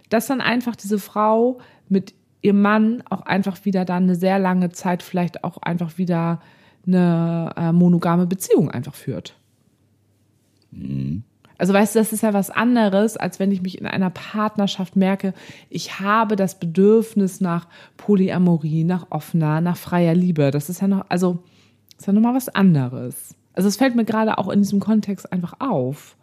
[0.10, 4.71] dass dann einfach diese Frau mit ihrem Mann auch einfach wieder dann eine sehr lange
[4.71, 6.41] Zeit vielleicht auch einfach wieder
[6.88, 9.38] eine äh, monogame Beziehung einfach führt.
[10.71, 11.24] Mhm.
[11.62, 14.95] Also weißt du, das ist ja was anderes, als wenn ich mich in einer Partnerschaft
[14.95, 15.36] merke,
[15.69, 20.50] ich habe das Bedürfnis nach Polyamorie, nach offener, nach freier Liebe.
[20.50, 21.43] Das ist ja noch, also
[22.00, 23.36] ist ja nochmal was anderes.
[23.54, 26.17] Also es fällt mir gerade auch in diesem Kontext einfach auf.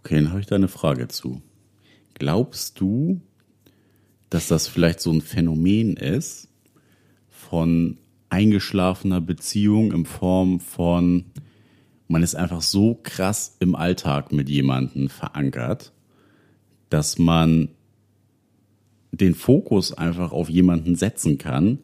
[0.00, 1.40] Okay, dann habe ich da eine Frage zu.
[2.12, 3.22] Glaubst du,
[4.28, 6.48] dass das vielleicht so ein Phänomen ist
[7.30, 7.96] von
[8.28, 11.24] eingeschlafener Beziehung in Form von
[12.08, 15.92] man ist einfach so krass im Alltag mit jemandem verankert,
[16.90, 17.68] dass man
[19.12, 21.78] den Fokus einfach auf jemanden setzen kann,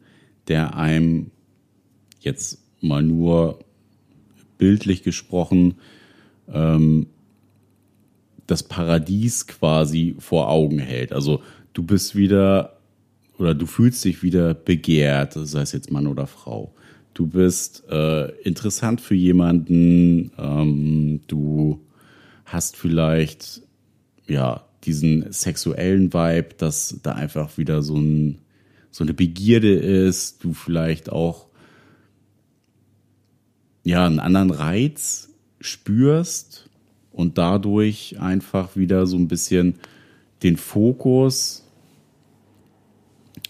[0.47, 1.31] der einem
[2.19, 3.59] jetzt mal nur
[4.57, 5.75] bildlich gesprochen
[6.51, 7.07] ähm,
[8.47, 11.13] das Paradies quasi vor Augen hält.
[11.13, 11.41] Also
[11.73, 12.79] du bist wieder
[13.37, 16.73] oder du fühlst dich wieder begehrt, sei es jetzt Mann oder Frau.
[17.19, 21.81] Du bist äh, interessant für jemanden, ähm, du
[22.45, 23.61] hast vielleicht
[24.25, 28.37] ja diesen sexuellen Vibe, dass da einfach wieder so, ein,
[28.89, 31.47] so eine Begierde ist, du vielleicht auch
[33.83, 35.27] ja einen anderen Reiz
[35.59, 36.69] spürst
[37.11, 39.75] und dadurch einfach wieder so ein bisschen
[40.41, 41.65] den Fokus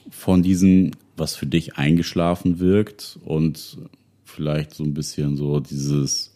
[0.09, 3.77] von diesem, was für dich eingeschlafen wirkt und
[4.25, 6.33] vielleicht so ein bisschen so dieses,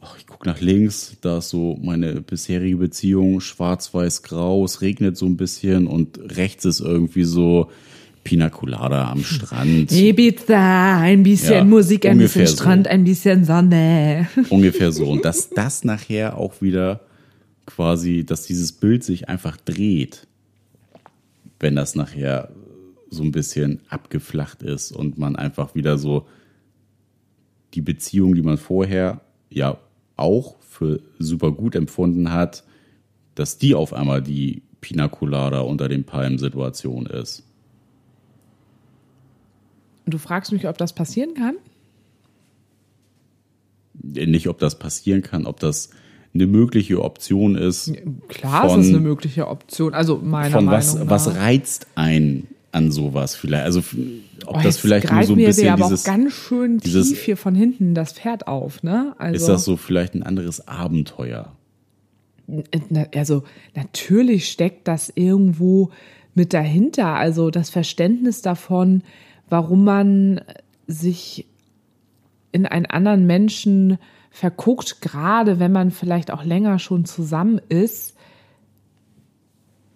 [0.00, 5.26] ach, ich gucke nach links, da ist so meine bisherige Beziehung, schwarz-weiß-grau, es regnet so
[5.26, 7.70] ein bisschen und rechts ist irgendwie so
[8.26, 9.92] Pina Colada am Strand.
[9.92, 12.90] Ibiza, ein bisschen ja, Musik, ein bisschen Strand, so.
[12.90, 14.28] ein bisschen Sonne.
[14.50, 15.08] Ungefähr so.
[15.08, 17.00] Und dass das nachher auch wieder
[17.66, 20.26] quasi, dass dieses Bild sich einfach dreht,
[21.60, 22.50] wenn das nachher
[23.10, 26.26] so ein bisschen abgeflacht ist und man einfach wieder so
[27.74, 29.78] die Beziehung, die man vorher ja
[30.16, 32.64] auch für super gut empfunden hat,
[33.34, 37.44] dass die auf einmal die Pina Colada unter den Palmen-Situation ist.
[40.06, 41.56] Du fragst mich, ob das passieren kann?
[44.02, 45.90] Nicht, ob das passieren kann, ob das
[46.32, 47.92] eine mögliche Option ist.
[48.28, 49.94] Klar von, ist es eine mögliche Option.
[49.94, 51.10] Also meiner von Meinung was, nach.
[51.10, 53.64] Was reizt einen an sowas vielleicht?
[53.64, 53.82] Also
[54.46, 57.22] ob oh, das vielleicht nur so ein bisschen aber dieses, auch ganz schön dieses, tief
[57.22, 59.14] hier von hinten das Pferd auf, ne?
[59.18, 61.52] Also, ist das so vielleicht ein anderes Abenteuer?
[63.14, 63.42] Also
[63.74, 65.90] natürlich steckt das irgendwo
[66.34, 67.14] mit dahinter.
[67.14, 69.02] Also das Verständnis davon,
[69.48, 70.40] warum man
[70.86, 71.46] sich
[72.52, 73.98] in einen anderen Menschen
[74.30, 78.15] verguckt, gerade wenn man vielleicht auch länger schon zusammen ist,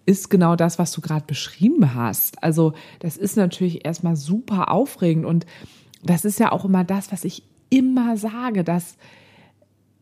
[0.05, 2.43] ist genau das, was du gerade beschrieben hast.
[2.43, 5.45] Also das ist natürlich erstmal super aufregend und
[6.03, 8.97] das ist ja auch immer das, was ich immer sage, dass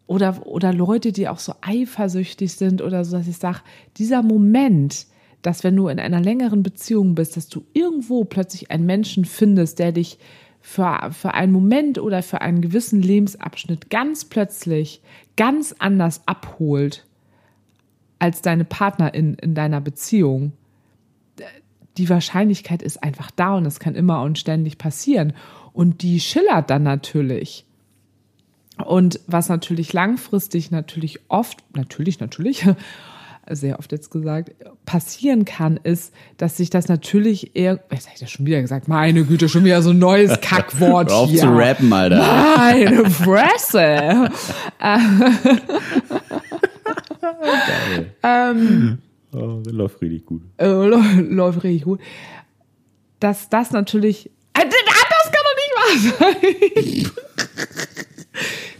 [0.08, 3.60] oder, oder Leute, die auch so eifersüchtig sind oder so, dass ich sage,
[3.98, 5.06] dieser Moment,
[5.44, 9.78] dass wenn du in einer längeren Beziehung bist, dass du irgendwo plötzlich einen Menschen findest,
[9.78, 10.18] der dich
[10.62, 15.02] für, für einen Moment oder für einen gewissen Lebensabschnitt ganz plötzlich
[15.36, 17.06] ganz anders abholt
[18.20, 20.54] als deine Partnerin in deiner Beziehung.
[21.98, 25.34] Die Wahrscheinlichkeit ist einfach da und es kann immer und ständig passieren.
[25.74, 27.66] Und die schillert dann natürlich.
[28.86, 32.66] Und was natürlich langfristig natürlich oft, natürlich, natürlich,
[33.50, 34.52] sehr oft jetzt gesagt,
[34.86, 38.88] passieren kann, ist, dass sich das natürlich eher, jetzt habe ich das schon wieder gesagt,
[38.88, 41.42] meine Güte, schon wieder so ein neues Kackwort Hör auf hier.
[41.42, 42.20] zu rappen, Alter.
[42.58, 44.30] Meine Fresse.
[47.42, 48.15] Geil.
[48.24, 49.00] Ähm,
[49.34, 50.42] oh, läuft richtig gut.
[50.58, 52.00] Äh, läuft richtig gut.
[53.20, 55.89] Dass das natürlich, äh, das kann doch nicht wahr
[56.20, 57.12] sein.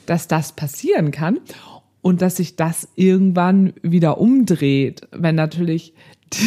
[0.06, 1.40] dass das passieren kann
[2.02, 5.94] und dass sich das irgendwann wieder umdreht, wenn natürlich
[6.30, 6.40] das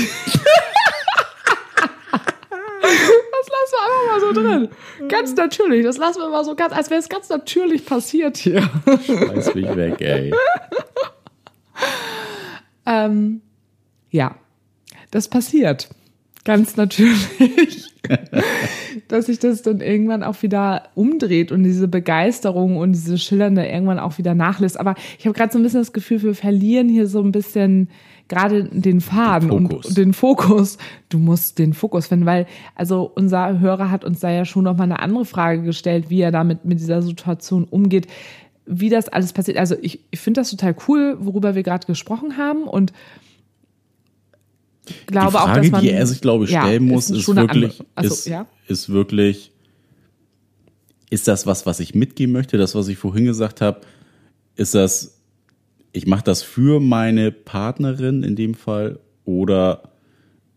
[3.49, 4.69] lassen wir einfach mal so drin.
[5.09, 5.85] Ganz natürlich.
[5.85, 8.63] Das lassen wir mal so ganz, als wäre es ganz natürlich passiert hier.
[9.05, 10.33] Schmeiß mich weg, ey.
[12.87, 13.41] Ähm,
[14.11, 14.37] ja,
[15.11, 15.89] das passiert.
[16.45, 17.93] Ganz natürlich.
[19.09, 23.99] dass sich das dann irgendwann auch wieder umdreht und diese Begeisterung und diese Schillernde irgendwann
[23.99, 24.79] auch wieder nachlässt.
[24.79, 27.89] Aber ich habe gerade so ein bisschen das Gefühl, wir verlieren hier so ein bisschen
[28.29, 30.79] gerade den Faden den und den Fokus.
[31.11, 34.77] Du musst den Fokus finden, weil also unser Hörer hat uns da ja schon noch
[34.77, 38.07] mal eine andere Frage gestellt, wie er damit mit dieser Situation umgeht,
[38.81, 39.59] wie das alles passiert.
[39.59, 42.93] Also ich, ich finde das total cool, worüber wir gerade gesprochen haben und
[45.07, 47.29] glaube die Frage, auch, dass man, die er sich, glaube ich, stellen ja, muss, ist,
[47.29, 48.47] ist wirklich, also, ist, ja?
[48.67, 49.53] ist wirklich,
[51.11, 52.57] ist das was, was ich mitgeben möchte?
[52.57, 53.83] Das, was ich vorhin gesagt habe,
[54.57, 55.21] ist das,
[55.93, 59.93] ich mache das für meine Partnerin in dem Fall oder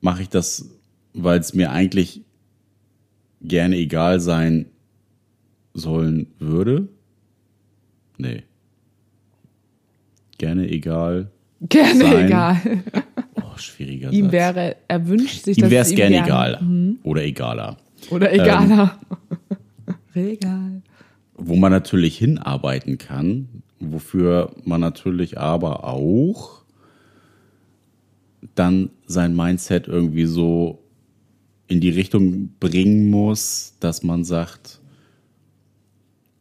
[0.01, 0.69] mache ich das,
[1.13, 2.21] weil es mir eigentlich
[3.41, 4.67] gerne egal sein
[5.73, 6.88] sollen würde?
[8.17, 8.43] Nee.
[10.38, 11.32] Gerne egal.
[11.62, 12.25] Gerne sein.
[12.28, 12.62] egal.
[13.36, 14.32] Oh, schwieriger Ihm Satz.
[14.34, 16.62] wäre, er wünscht sich, ihm dass wäre es es ihm gerne gern- egal.
[16.62, 16.99] Mhm.
[17.04, 17.78] Oder egaler.
[18.12, 18.99] Oder egaler.
[20.15, 20.82] Regal.
[21.38, 26.63] Wo man natürlich hinarbeiten kann, wofür man natürlich aber auch
[28.56, 30.80] dann sein Mindset irgendwie so
[31.67, 34.80] in die Richtung bringen muss, dass man sagt,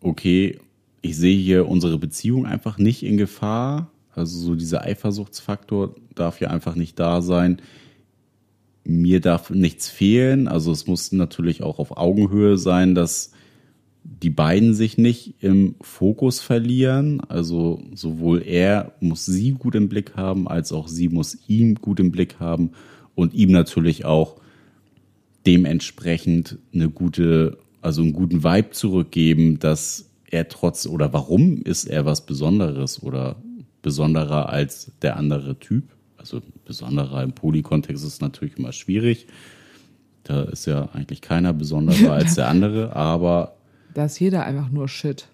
[0.00, 0.58] okay,
[1.04, 3.90] ich sehe hier unsere Beziehung einfach nicht in Gefahr.
[4.14, 7.60] Also so dieser Eifersuchtsfaktor darf ja einfach nicht da sein.
[8.84, 10.48] Mir darf nichts fehlen.
[10.48, 13.32] Also es muss natürlich auch auf Augenhöhe sein, dass
[14.02, 17.20] die beiden sich nicht im Fokus verlieren.
[17.20, 22.00] Also sowohl er muss sie gut im Blick haben, als auch sie muss ihn gut
[22.00, 22.70] im Blick haben
[23.14, 24.36] und ihm natürlich auch
[25.46, 32.04] dementsprechend eine gute, also einen guten Vibe zurückgeben, dass er trotz oder warum ist er
[32.04, 33.36] was Besonderes oder
[33.82, 35.84] besonderer als der andere Typ?
[36.16, 39.26] Also besonderer im Polykontext ist natürlich immer schwierig.
[40.24, 43.56] Da ist ja eigentlich keiner besonderer als der andere, aber
[43.94, 45.28] da ist jeder einfach nur Shit.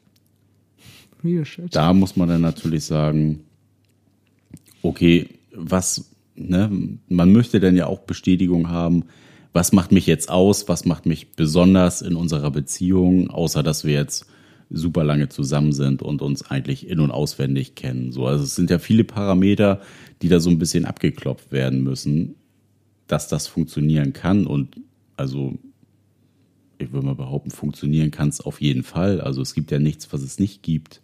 [1.25, 1.75] Real Shit.
[1.75, 3.41] Da muss man dann natürlich sagen,
[4.83, 6.71] okay, was, ne,
[7.09, 9.05] man möchte dann ja auch Bestätigung haben,
[9.55, 13.95] was macht mich jetzt aus, was macht mich besonders in unserer Beziehung, außer dass wir
[13.95, 14.27] jetzt
[14.71, 18.13] super lange zusammen sind und uns eigentlich in- und auswendig kennen.
[18.13, 19.81] So, also es sind ja viele Parameter,
[20.23, 22.37] die da so ein bisschen abgeklopft werden müssen,
[23.09, 24.47] dass das funktionieren kann.
[24.47, 24.81] Und
[25.17, 25.59] also,
[26.79, 29.21] ich würde mal behaupten, funktionieren kann es auf jeden Fall.
[29.21, 31.03] Also es gibt ja nichts, was es nicht gibt.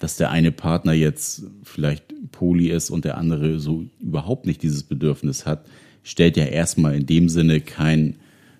[0.00, 4.82] Dass der eine Partner jetzt vielleicht poly ist und der andere so überhaupt nicht dieses
[4.82, 5.66] Bedürfnis hat,
[6.02, 8.16] stellt ja erstmal in dem Sinne keinen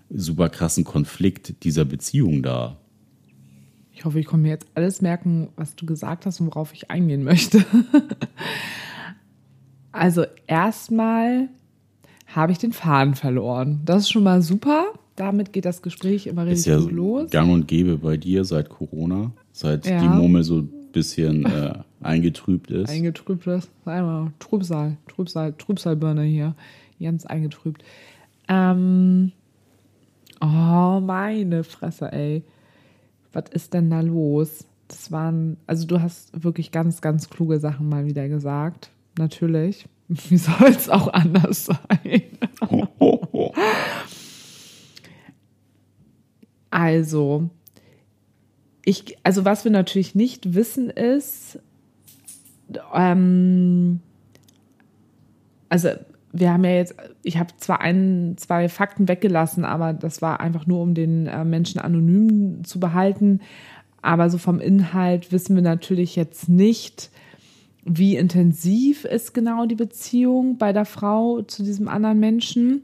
[0.09, 2.81] super krassen Konflikt dieser Beziehung dar.
[3.95, 6.91] Ich hoffe, ich kann mir jetzt alles merken, was du gesagt hast und worauf ich
[6.91, 7.65] eingehen möchte.
[9.93, 11.49] also erstmal
[12.27, 13.83] habe ich den Faden verloren.
[13.85, 14.87] Das ist schon mal super.
[15.15, 17.31] Damit geht das Gespräch immer richtig ist ja los.
[17.31, 20.01] Gang und Gäbe bei dir seit Corona, seit ja.
[20.01, 22.91] die Murmel so ein bisschen äh, eingetrübt ist.
[22.91, 23.71] Eingetrübt ist.
[23.85, 26.57] Einmal Trübsal, Trübsal, Trübsalbirne hier.
[27.01, 27.85] Ganz eingetrübt.
[28.49, 29.31] Ähm,
[30.41, 32.43] oh, meine Fresse, ey
[33.35, 34.65] was ist denn da los?
[34.89, 38.91] Das waren, also du hast wirklich ganz, ganz kluge Sachen mal wieder gesagt.
[39.19, 39.87] Natürlich.
[40.09, 42.23] Wie soll es auch anders sein?
[46.71, 47.51] also,
[48.85, 51.59] ich, also was wir natürlich nicht wissen ist,
[52.93, 54.01] ähm,
[55.69, 55.91] also
[56.35, 60.67] wir haben ja jetzt, ich habe zwar ein, zwei Fakten weggelassen, aber das war einfach
[60.67, 63.41] nur, um den äh, Menschen anonym zu behalten.
[64.03, 67.11] Aber so vom Inhalt wissen wir natürlich jetzt nicht,
[67.85, 72.83] wie intensiv ist genau die Beziehung bei der Frau zu diesem anderen Menschen.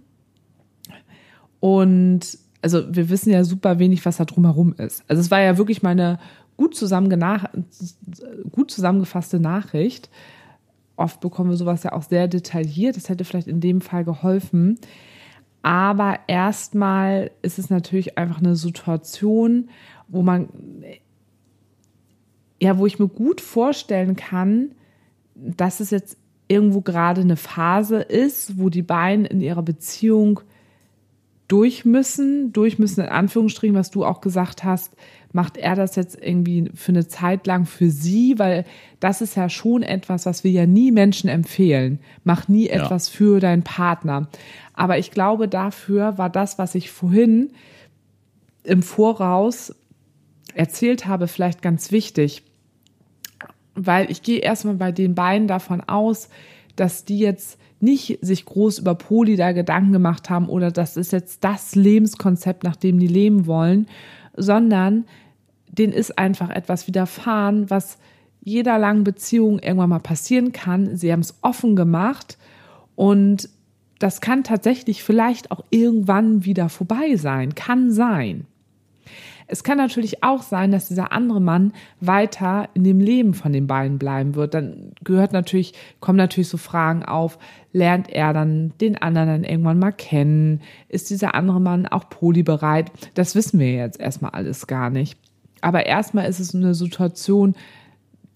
[1.58, 5.02] Und also wir wissen ja super wenig, was da drumherum ist.
[5.08, 6.20] Also es war ja wirklich meine
[6.56, 6.78] gut,
[8.52, 10.08] gut zusammengefasste Nachricht
[11.00, 12.96] oft bekommen wir sowas ja auch sehr detailliert.
[12.96, 14.78] Das hätte vielleicht in dem Fall geholfen.
[15.62, 19.68] Aber erstmal ist es natürlich einfach eine Situation,
[20.08, 20.48] wo man,
[22.60, 24.72] ja, wo ich mir gut vorstellen kann,
[25.34, 26.16] dass es jetzt
[26.48, 30.40] irgendwo gerade eine Phase ist, wo die beiden in ihrer Beziehung
[31.46, 34.94] durch müssen, durch müssen in Anführungsstrichen, was du auch gesagt hast,
[35.32, 38.64] macht er das jetzt irgendwie für eine Zeit lang für sie, weil
[38.98, 42.00] das ist ja schon etwas, was wir ja nie Menschen empfehlen.
[42.24, 42.82] Mach nie ja.
[42.84, 44.28] etwas für deinen Partner.
[44.74, 47.50] Aber ich glaube, dafür war das, was ich vorhin
[48.64, 49.74] im Voraus
[50.54, 52.42] erzählt habe, vielleicht ganz wichtig.
[53.74, 56.28] Weil ich gehe erstmal bei den beiden davon aus,
[56.76, 61.12] dass die jetzt nicht sich groß über Poli da Gedanken gemacht haben oder das ist
[61.12, 63.86] jetzt das Lebenskonzept, nach dem die leben wollen,
[64.36, 65.04] sondern
[65.68, 67.98] denen ist einfach etwas widerfahren, was
[68.42, 70.96] jeder langen Beziehung irgendwann mal passieren kann.
[70.96, 72.38] Sie haben es offen gemacht
[72.96, 73.48] und
[73.98, 78.46] das kann tatsächlich vielleicht auch irgendwann wieder vorbei sein, kann sein.
[79.50, 83.66] Es kann natürlich auch sein, dass dieser andere Mann weiter in dem Leben von den
[83.66, 84.54] beiden bleiben wird.
[84.54, 87.36] Dann gehört natürlich, kommen natürlich so Fragen auf,
[87.72, 90.62] lernt er dann den anderen dann irgendwann mal kennen?
[90.88, 92.92] Ist dieser andere Mann auch polybereit?
[93.14, 95.18] Das wissen wir jetzt erstmal alles gar nicht.
[95.60, 97.56] Aber erstmal ist es eine Situation,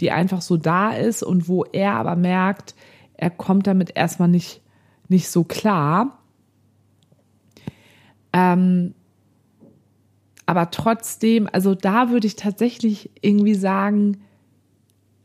[0.01, 2.75] die einfach so da ist und wo er aber merkt,
[3.17, 4.63] er kommt damit erstmal nicht,
[5.09, 6.19] nicht so klar.
[8.33, 8.95] Ähm,
[10.47, 14.19] aber trotzdem, also da würde ich tatsächlich irgendwie sagen,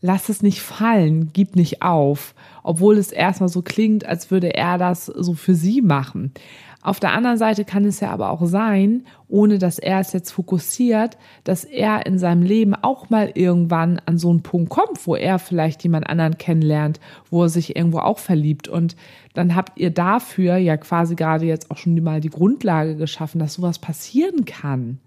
[0.02, 4.78] lass es nicht fallen, gib nicht auf, obwohl es erstmal so klingt, als würde er
[4.78, 6.32] das so für sie machen.
[6.82, 10.32] Auf der anderen Seite kann es ja aber auch sein, ohne dass er es jetzt
[10.32, 15.16] fokussiert, dass er in seinem Leben auch mal irgendwann an so einen Punkt kommt, wo
[15.16, 18.70] er vielleicht jemand anderen kennenlernt, wo er sich irgendwo auch verliebt.
[18.70, 18.96] Und
[19.34, 23.56] dann habt ihr dafür ja quasi gerade jetzt auch schon mal die Grundlage geschaffen, dass
[23.56, 25.00] sowas passieren kann.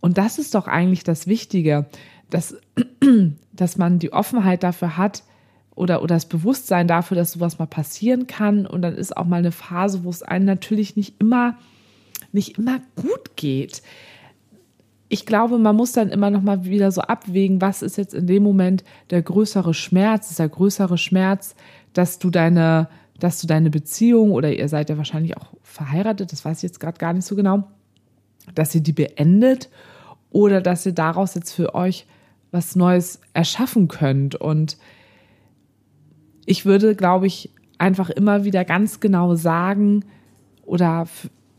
[0.00, 1.86] Und das ist doch eigentlich das Wichtige,
[2.30, 2.56] dass,
[3.52, 5.22] dass man die Offenheit dafür hat,
[5.80, 8.66] oder, oder das Bewusstsein dafür, dass sowas mal passieren kann.
[8.66, 11.56] Und dann ist auch mal eine Phase, wo es einem natürlich nicht immer,
[12.32, 13.82] nicht immer gut geht.
[15.08, 18.26] Ich glaube, man muss dann immer noch mal wieder so abwägen, was ist jetzt in
[18.26, 20.30] dem Moment der größere Schmerz?
[20.30, 21.56] Ist der größere Schmerz,
[21.94, 22.88] dass du deine,
[23.18, 26.80] dass du deine Beziehung oder ihr seid ja wahrscheinlich auch verheiratet, das weiß ich jetzt
[26.80, 27.64] gerade gar nicht so genau,
[28.54, 29.70] dass ihr die beendet
[30.30, 32.06] oder dass ihr daraus jetzt für euch
[32.50, 34.76] was Neues erschaffen könnt und
[36.46, 40.04] ich würde, glaube ich, einfach immer wieder ganz genau sagen
[40.64, 41.06] oder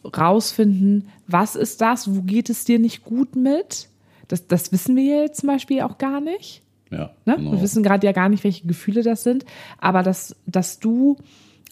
[0.06, 3.90] rausfinden, was ist das, wo geht es dir nicht gut mit?
[4.28, 6.62] Das, das wissen wir jetzt zum Beispiel auch gar nicht.
[6.90, 7.38] Ja, ne?
[7.38, 7.54] genau.
[7.54, 9.46] Wir wissen gerade ja gar nicht, welche Gefühle das sind,
[9.78, 11.18] aber dass, dass du,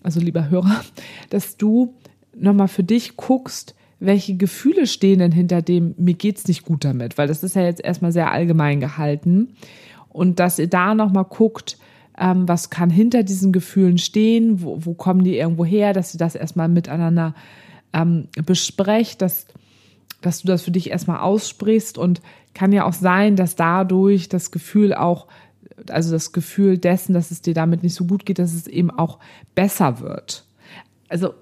[0.02, 0.82] also lieber Hörer,
[1.30, 1.94] dass du
[2.36, 7.18] nochmal für dich guckst, welche Gefühle stehen denn hinter dem, mir geht's nicht gut damit,
[7.18, 9.50] weil das ist ja jetzt erstmal sehr allgemein gehalten.
[10.10, 11.78] Und dass ihr da nochmal guckt,
[12.18, 16.18] ähm, was kann hinter diesen Gefühlen stehen, wo, wo kommen die irgendwo her, dass ihr
[16.18, 17.36] das erstmal miteinander
[17.94, 19.48] ähm, besprecht, dass,
[20.22, 22.22] dass du das für dich erstmal aussprichst und
[22.54, 25.28] kann ja auch sein, dass dadurch das Gefühl auch,
[25.90, 28.92] also das Gefühl dessen, dass es dir damit nicht so gut geht, dass es eben
[28.92, 29.20] auch
[29.56, 30.46] besser wird.
[31.08, 31.34] Also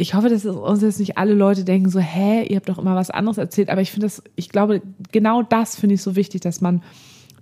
[0.00, 2.94] ich hoffe, dass uns jetzt nicht alle Leute denken so, hä, ihr habt doch immer
[2.94, 4.80] was anderes erzählt, aber ich finde das, ich glaube,
[5.12, 6.82] genau das finde ich so wichtig, dass man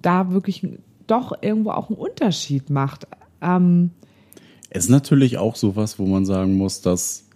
[0.02, 0.66] da wirklich
[1.06, 3.06] doch irgendwo auch einen Unterschied macht.
[3.40, 3.90] Ähm,
[4.70, 7.28] es ist natürlich auch sowas, wo man sagen muss, dass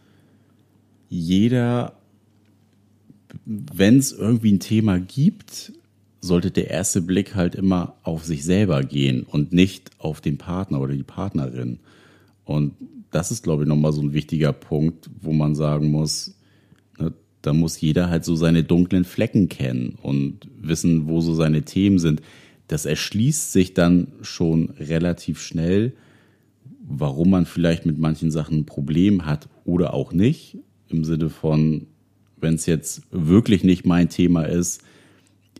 [1.08, 1.94] jeder,
[3.44, 5.72] wenn es irgendwie ein Thema gibt,
[6.20, 10.80] sollte der erste Blick halt immer auf sich selber gehen und nicht auf den Partner
[10.80, 11.78] oder die Partnerin.
[12.44, 12.74] Und
[13.12, 16.36] das ist, glaube ich, nochmal so ein wichtiger Punkt, wo man sagen muss,
[16.98, 21.62] ne, da muss jeder halt so seine dunklen Flecken kennen und wissen, wo so seine
[21.62, 22.22] Themen sind
[22.72, 25.92] das erschließt sich dann schon relativ schnell,
[26.82, 30.56] warum man vielleicht mit manchen Sachen ein Problem hat oder auch nicht.
[30.88, 31.86] Im Sinne von,
[32.38, 34.82] wenn es jetzt wirklich nicht mein Thema ist,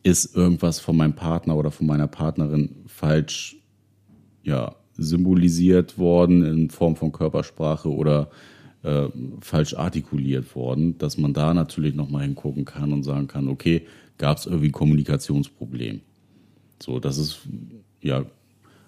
[0.02, 3.56] ist irgendwas von meinem Partner oder von meiner Partnerin falsch
[4.42, 8.30] ja, symbolisiert worden in Form von Körpersprache oder
[8.82, 9.06] äh,
[9.40, 13.86] falsch artikuliert worden, dass man da natürlich nochmal hingucken kann und sagen kann, okay,
[14.18, 16.00] gab es irgendwie ein Kommunikationsproblem.
[16.82, 17.40] So, das ist
[18.00, 18.24] ja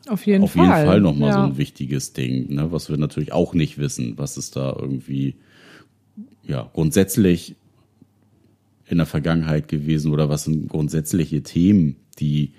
[0.07, 1.35] auf jeden auf Fall, jeden Fall nochmal ja.
[1.35, 5.37] so ein wichtiges Ding, ne, was wir natürlich auch nicht wissen, was ist da irgendwie
[6.43, 7.57] ja grundsätzlich
[8.87, 12.53] in der Vergangenheit gewesen oder was sind grundsätzliche Themen, die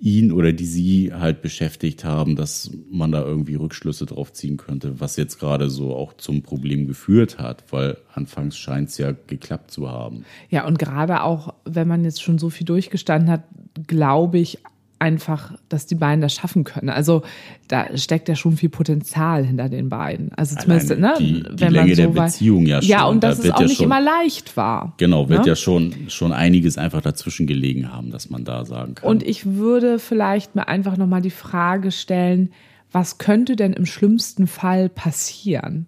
[0.00, 5.00] ihn oder die sie halt beschäftigt haben, dass man da irgendwie Rückschlüsse drauf ziehen könnte,
[5.00, 9.70] was jetzt gerade so auch zum Problem geführt hat, weil anfangs scheint es ja geklappt
[9.70, 10.24] zu haben.
[10.50, 13.42] Ja, und gerade auch, wenn man jetzt schon so viel durchgestanden hat,
[13.86, 14.58] glaube ich
[14.98, 16.88] einfach, dass die beiden das schaffen können.
[16.88, 17.22] Also
[17.68, 20.32] da steckt ja schon viel Potenzial hinter den beiden.
[20.34, 22.90] Also zumindest, ne, die, die wenn Länge man so der Beziehung ja schon.
[22.90, 24.94] Ja, und dass da es auch ja nicht schon, immer leicht war.
[24.96, 25.48] Genau, wird ne?
[25.48, 29.08] ja schon, schon einiges einfach dazwischen gelegen haben, dass man da sagen kann.
[29.08, 32.50] Und ich würde vielleicht mir einfach nochmal die Frage stellen,
[32.90, 35.86] was könnte denn im schlimmsten Fall passieren?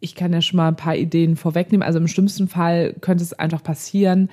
[0.00, 1.86] Ich kann ja schon mal ein paar Ideen vorwegnehmen.
[1.86, 4.30] Also im schlimmsten Fall könnte es einfach passieren,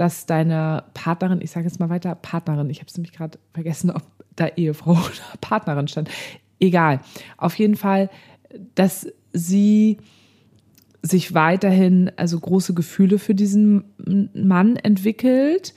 [0.00, 3.90] dass deine Partnerin, ich sage jetzt mal weiter, Partnerin, ich habe es nämlich gerade vergessen,
[3.90, 4.02] ob
[4.34, 6.08] da Ehefrau oder Partnerin stand.
[6.58, 7.00] Egal.
[7.36, 8.08] Auf jeden Fall,
[8.74, 9.98] dass sie
[11.02, 13.84] sich weiterhin also große Gefühle für diesen
[14.32, 15.74] Mann entwickelt.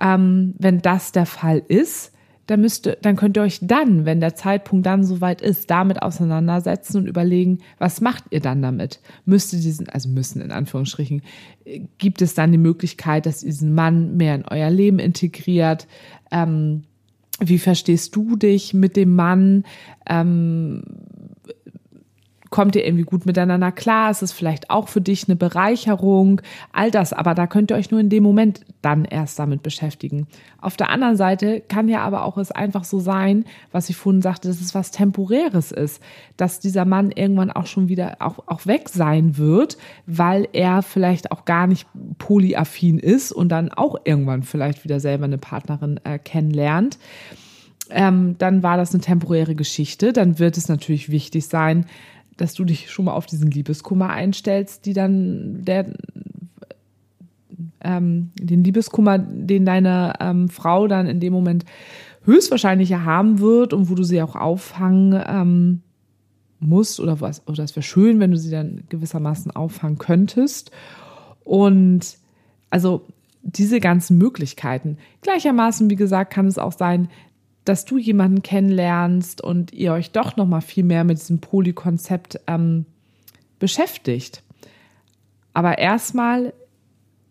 [0.00, 2.14] Ähm, wenn das der Fall ist,
[2.46, 6.98] dann müsste, dann könnt ihr euch dann, wenn der Zeitpunkt dann soweit ist, damit auseinandersetzen
[6.98, 9.00] und überlegen, was macht ihr dann damit?
[9.24, 11.22] Müsste diesen, also müssen in Anführungsstrichen,
[11.98, 15.88] gibt es dann die Möglichkeit, dass diesen Mann mehr in euer Leben integriert?
[16.30, 16.84] Ähm,
[17.40, 19.64] wie verstehst du dich mit dem Mann?
[20.08, 20.82] Ähm,
[22.50, 24.10] kommt ihr irgendwie gut miteinander klar?
[24.10, 26.40] Ist es vielleicht auch für dich eine Bereicherung?
[26.72, 30.26] All das, aber da könnt ihr euch nur in dem Moment dann erst damit beschäftigen.
[30.60, 34.22] Auf der anderen Seite kann ja aber auch es einfach so sein, was ich vorhin
[34.22, 36.02] sagte, dass es was Temporäres ist,
[36.36, 39.76] dass dieser Mann irgendwann auch schon wieder auch, auch weg sein wird,
[40.06, 41.86] weil er vielleicht auch gar nicht
[42.18, 46.98] polyaffin ist und dann auch irgendwann vielleicht wieder selber eine Partnerin äh, kennenlernt.
[47.90, 50.12] Ähm, dann war das eine temporäre Geschichte.
[50.12, 51.86] Dann wird es natürlich wichtig sein,
[52.36, 55.86] dass du dich schon mal auf diesen Liebeskummer einstellst, die dann der
[57.80, 61.64] ähm, den Liebeskummer, den deine ähm, Frau dann in dem Moment
[62.24, 65.82] höchstwahrscheinlich haben wird und wo du sie auch auffangen ähm,
[66.58, 70.70] musst oder was, oder es wäre schön, wenn du sie dann gewissermaßen auffangen könntest.
[71.44, 72.18] Und
[72.70, 73.06] also
[73.42, 74.98] diese ganzen Möglichkeiten.
[75.22, 77.08] Gleichermaßen, wie gesagt, kann es auch sein,
[77.66, 82.40] dass du jemanden kennenlernst und ihr euch doch noch mal viel mehr mit diesem Polykonzept
[82.46, 82.86] ähm,
[83.58, 84.42] beschäftigt.
[85.52, 86.54] Aber erstmal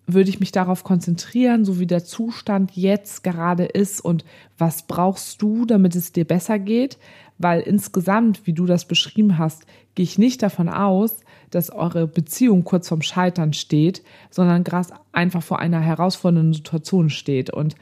[0.07, 4.25] würde ich mich darauf konzentrieren, so wie der Zustand jetzt gerade ist und
[4.57, 6.97] was brauchst du, damit es dir besser geht,
[7.37, 9.65] weil insgesamt, wie du das beschrieben hast,
[9.95, 15.41] gehe ich nicht davon aus, dass eure Beziehung kurz vorm Scheitern steht, sondern gerade einfach
[15.41, 17.75] vor einer herausfordernden Situation steht und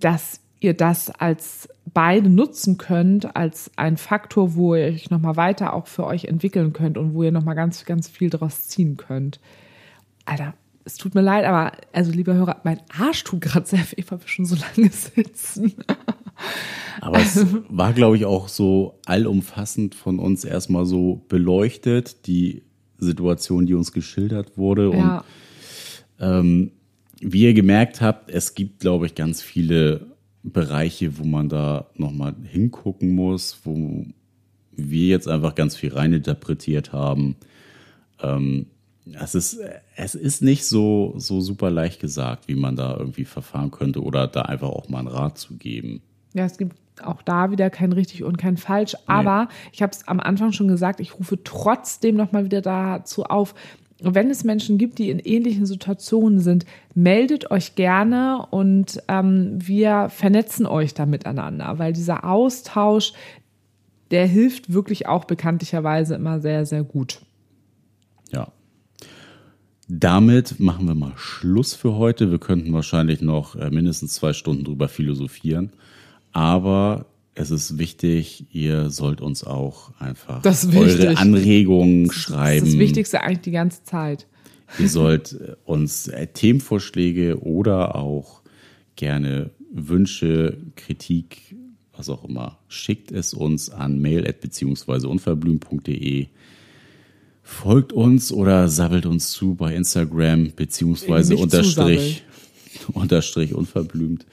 [0.00, 5.74] dass ihr das als beide nutzen könnt, als ein Faktor, wo ihr euch nochmal weiter
[5.74, 9.38] auch für euch entwickeln könnt und wo ihr nochmal ganz, ganz viel draus ziehen könnt.
[10.24, 10.54] Alter,
[10.84, 14.20] es tut mir leid, aber also lieber Hörer, mein Arsch tut gerade sehr weh, weil
[14.20, 15.74] wir schon so lange sitzen.
[17.00, 22.62] Aber es war, glaube ich, auch so allumfassend von uns erstmal so beleuchtet, die
[22.98, 24.90] Situation, die uns geschildert wurde.
[24.90, 25.18] Ja.
[25.18, 25.24] Und
[26.20, 26.70] ähm,
[27.20, 30.13] wie ihr gemerkt habt, es gibt, glaube ich, ganz viele
[30.44, 34.04] Bereiche, wo man da nochmal hingucken muss, wo
[34.72, 37.36] wir jetzt einfach ganz viel reininterpretiert haben.
[38.22, 38.66] Ähm,
[39.20, 39.58] es ist,
[39.96, 44.26] es ist nicht so, so super leicht gesagt, wie man da irgendwie verfahren könnte oder
[44.26, 46.02] da einfach auch mal einen Rat zu geben.
[46.34, 48.96] Ja, es gibt auch da wieder kein richtig und kein falsch.
[49.06, 49.70] Aber nee.
[49.72, 53.54] ich habe es am Anfang schon gesagt, ich rufe trotzdem nochmal wieder dazu auf,
[54.00, 60.08] wenn es Menschen gibt, die in ähnlichen Situationen sind, meldet euch gerne und ähm, wir
[60.10, 63.12] vernetzen euch da miteinander, weil dieser Austausch,
[64.10, 67.20] der hilft wirklich auch bekanntlicherweise immer sehr, sehr gut.
[68.32, 68.48] Ja,
[69.88, 72.30] damit machen wir mal Schluss für heute.
[72.30, 75.72] Wir könnten wahrscheinlich noch äh, mindestens zwei Stunden drüber philosophieren.
[76.32, 82.60] Aber es ist wichtig, ihr sollt uns auch einfach eure Anregungen schreiben.
[82.60, 84.26] Das ist das Wichtigste eigentlich die ganze Zeit.
[84.78, 88.42] Ihr sollt äh, uns äh, Themenvorschläge oder auch
[88.96, 91.56] gerne Wünsche, Kritik,
[91.96, 96.28] was auch immer, schickt es uns an mail beziehungsweise unverblümt.de.
[97.42, 102.22] Folgt uns oder sabbelt uns zu bei Instagram beziehungsweise unterstrich,
[102.92, 104.24] unterstrich unverblümt.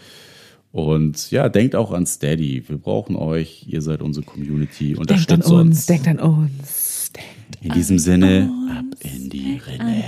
[0.72, 2.64] Und ja, denkt auch an Steady.
[2.68, 3.66] Wir brauchen euch.
[3.68, 4.96] Ihr seid unsere Community.
[4.96, 5.78] Unterstützt denkt an uns.
[5.78, 5.86] uns.
[5.86, 7.12] Denkt an uns.
[7.14, 10.04] Denkt in diesem Sinne, ab in die Rinne.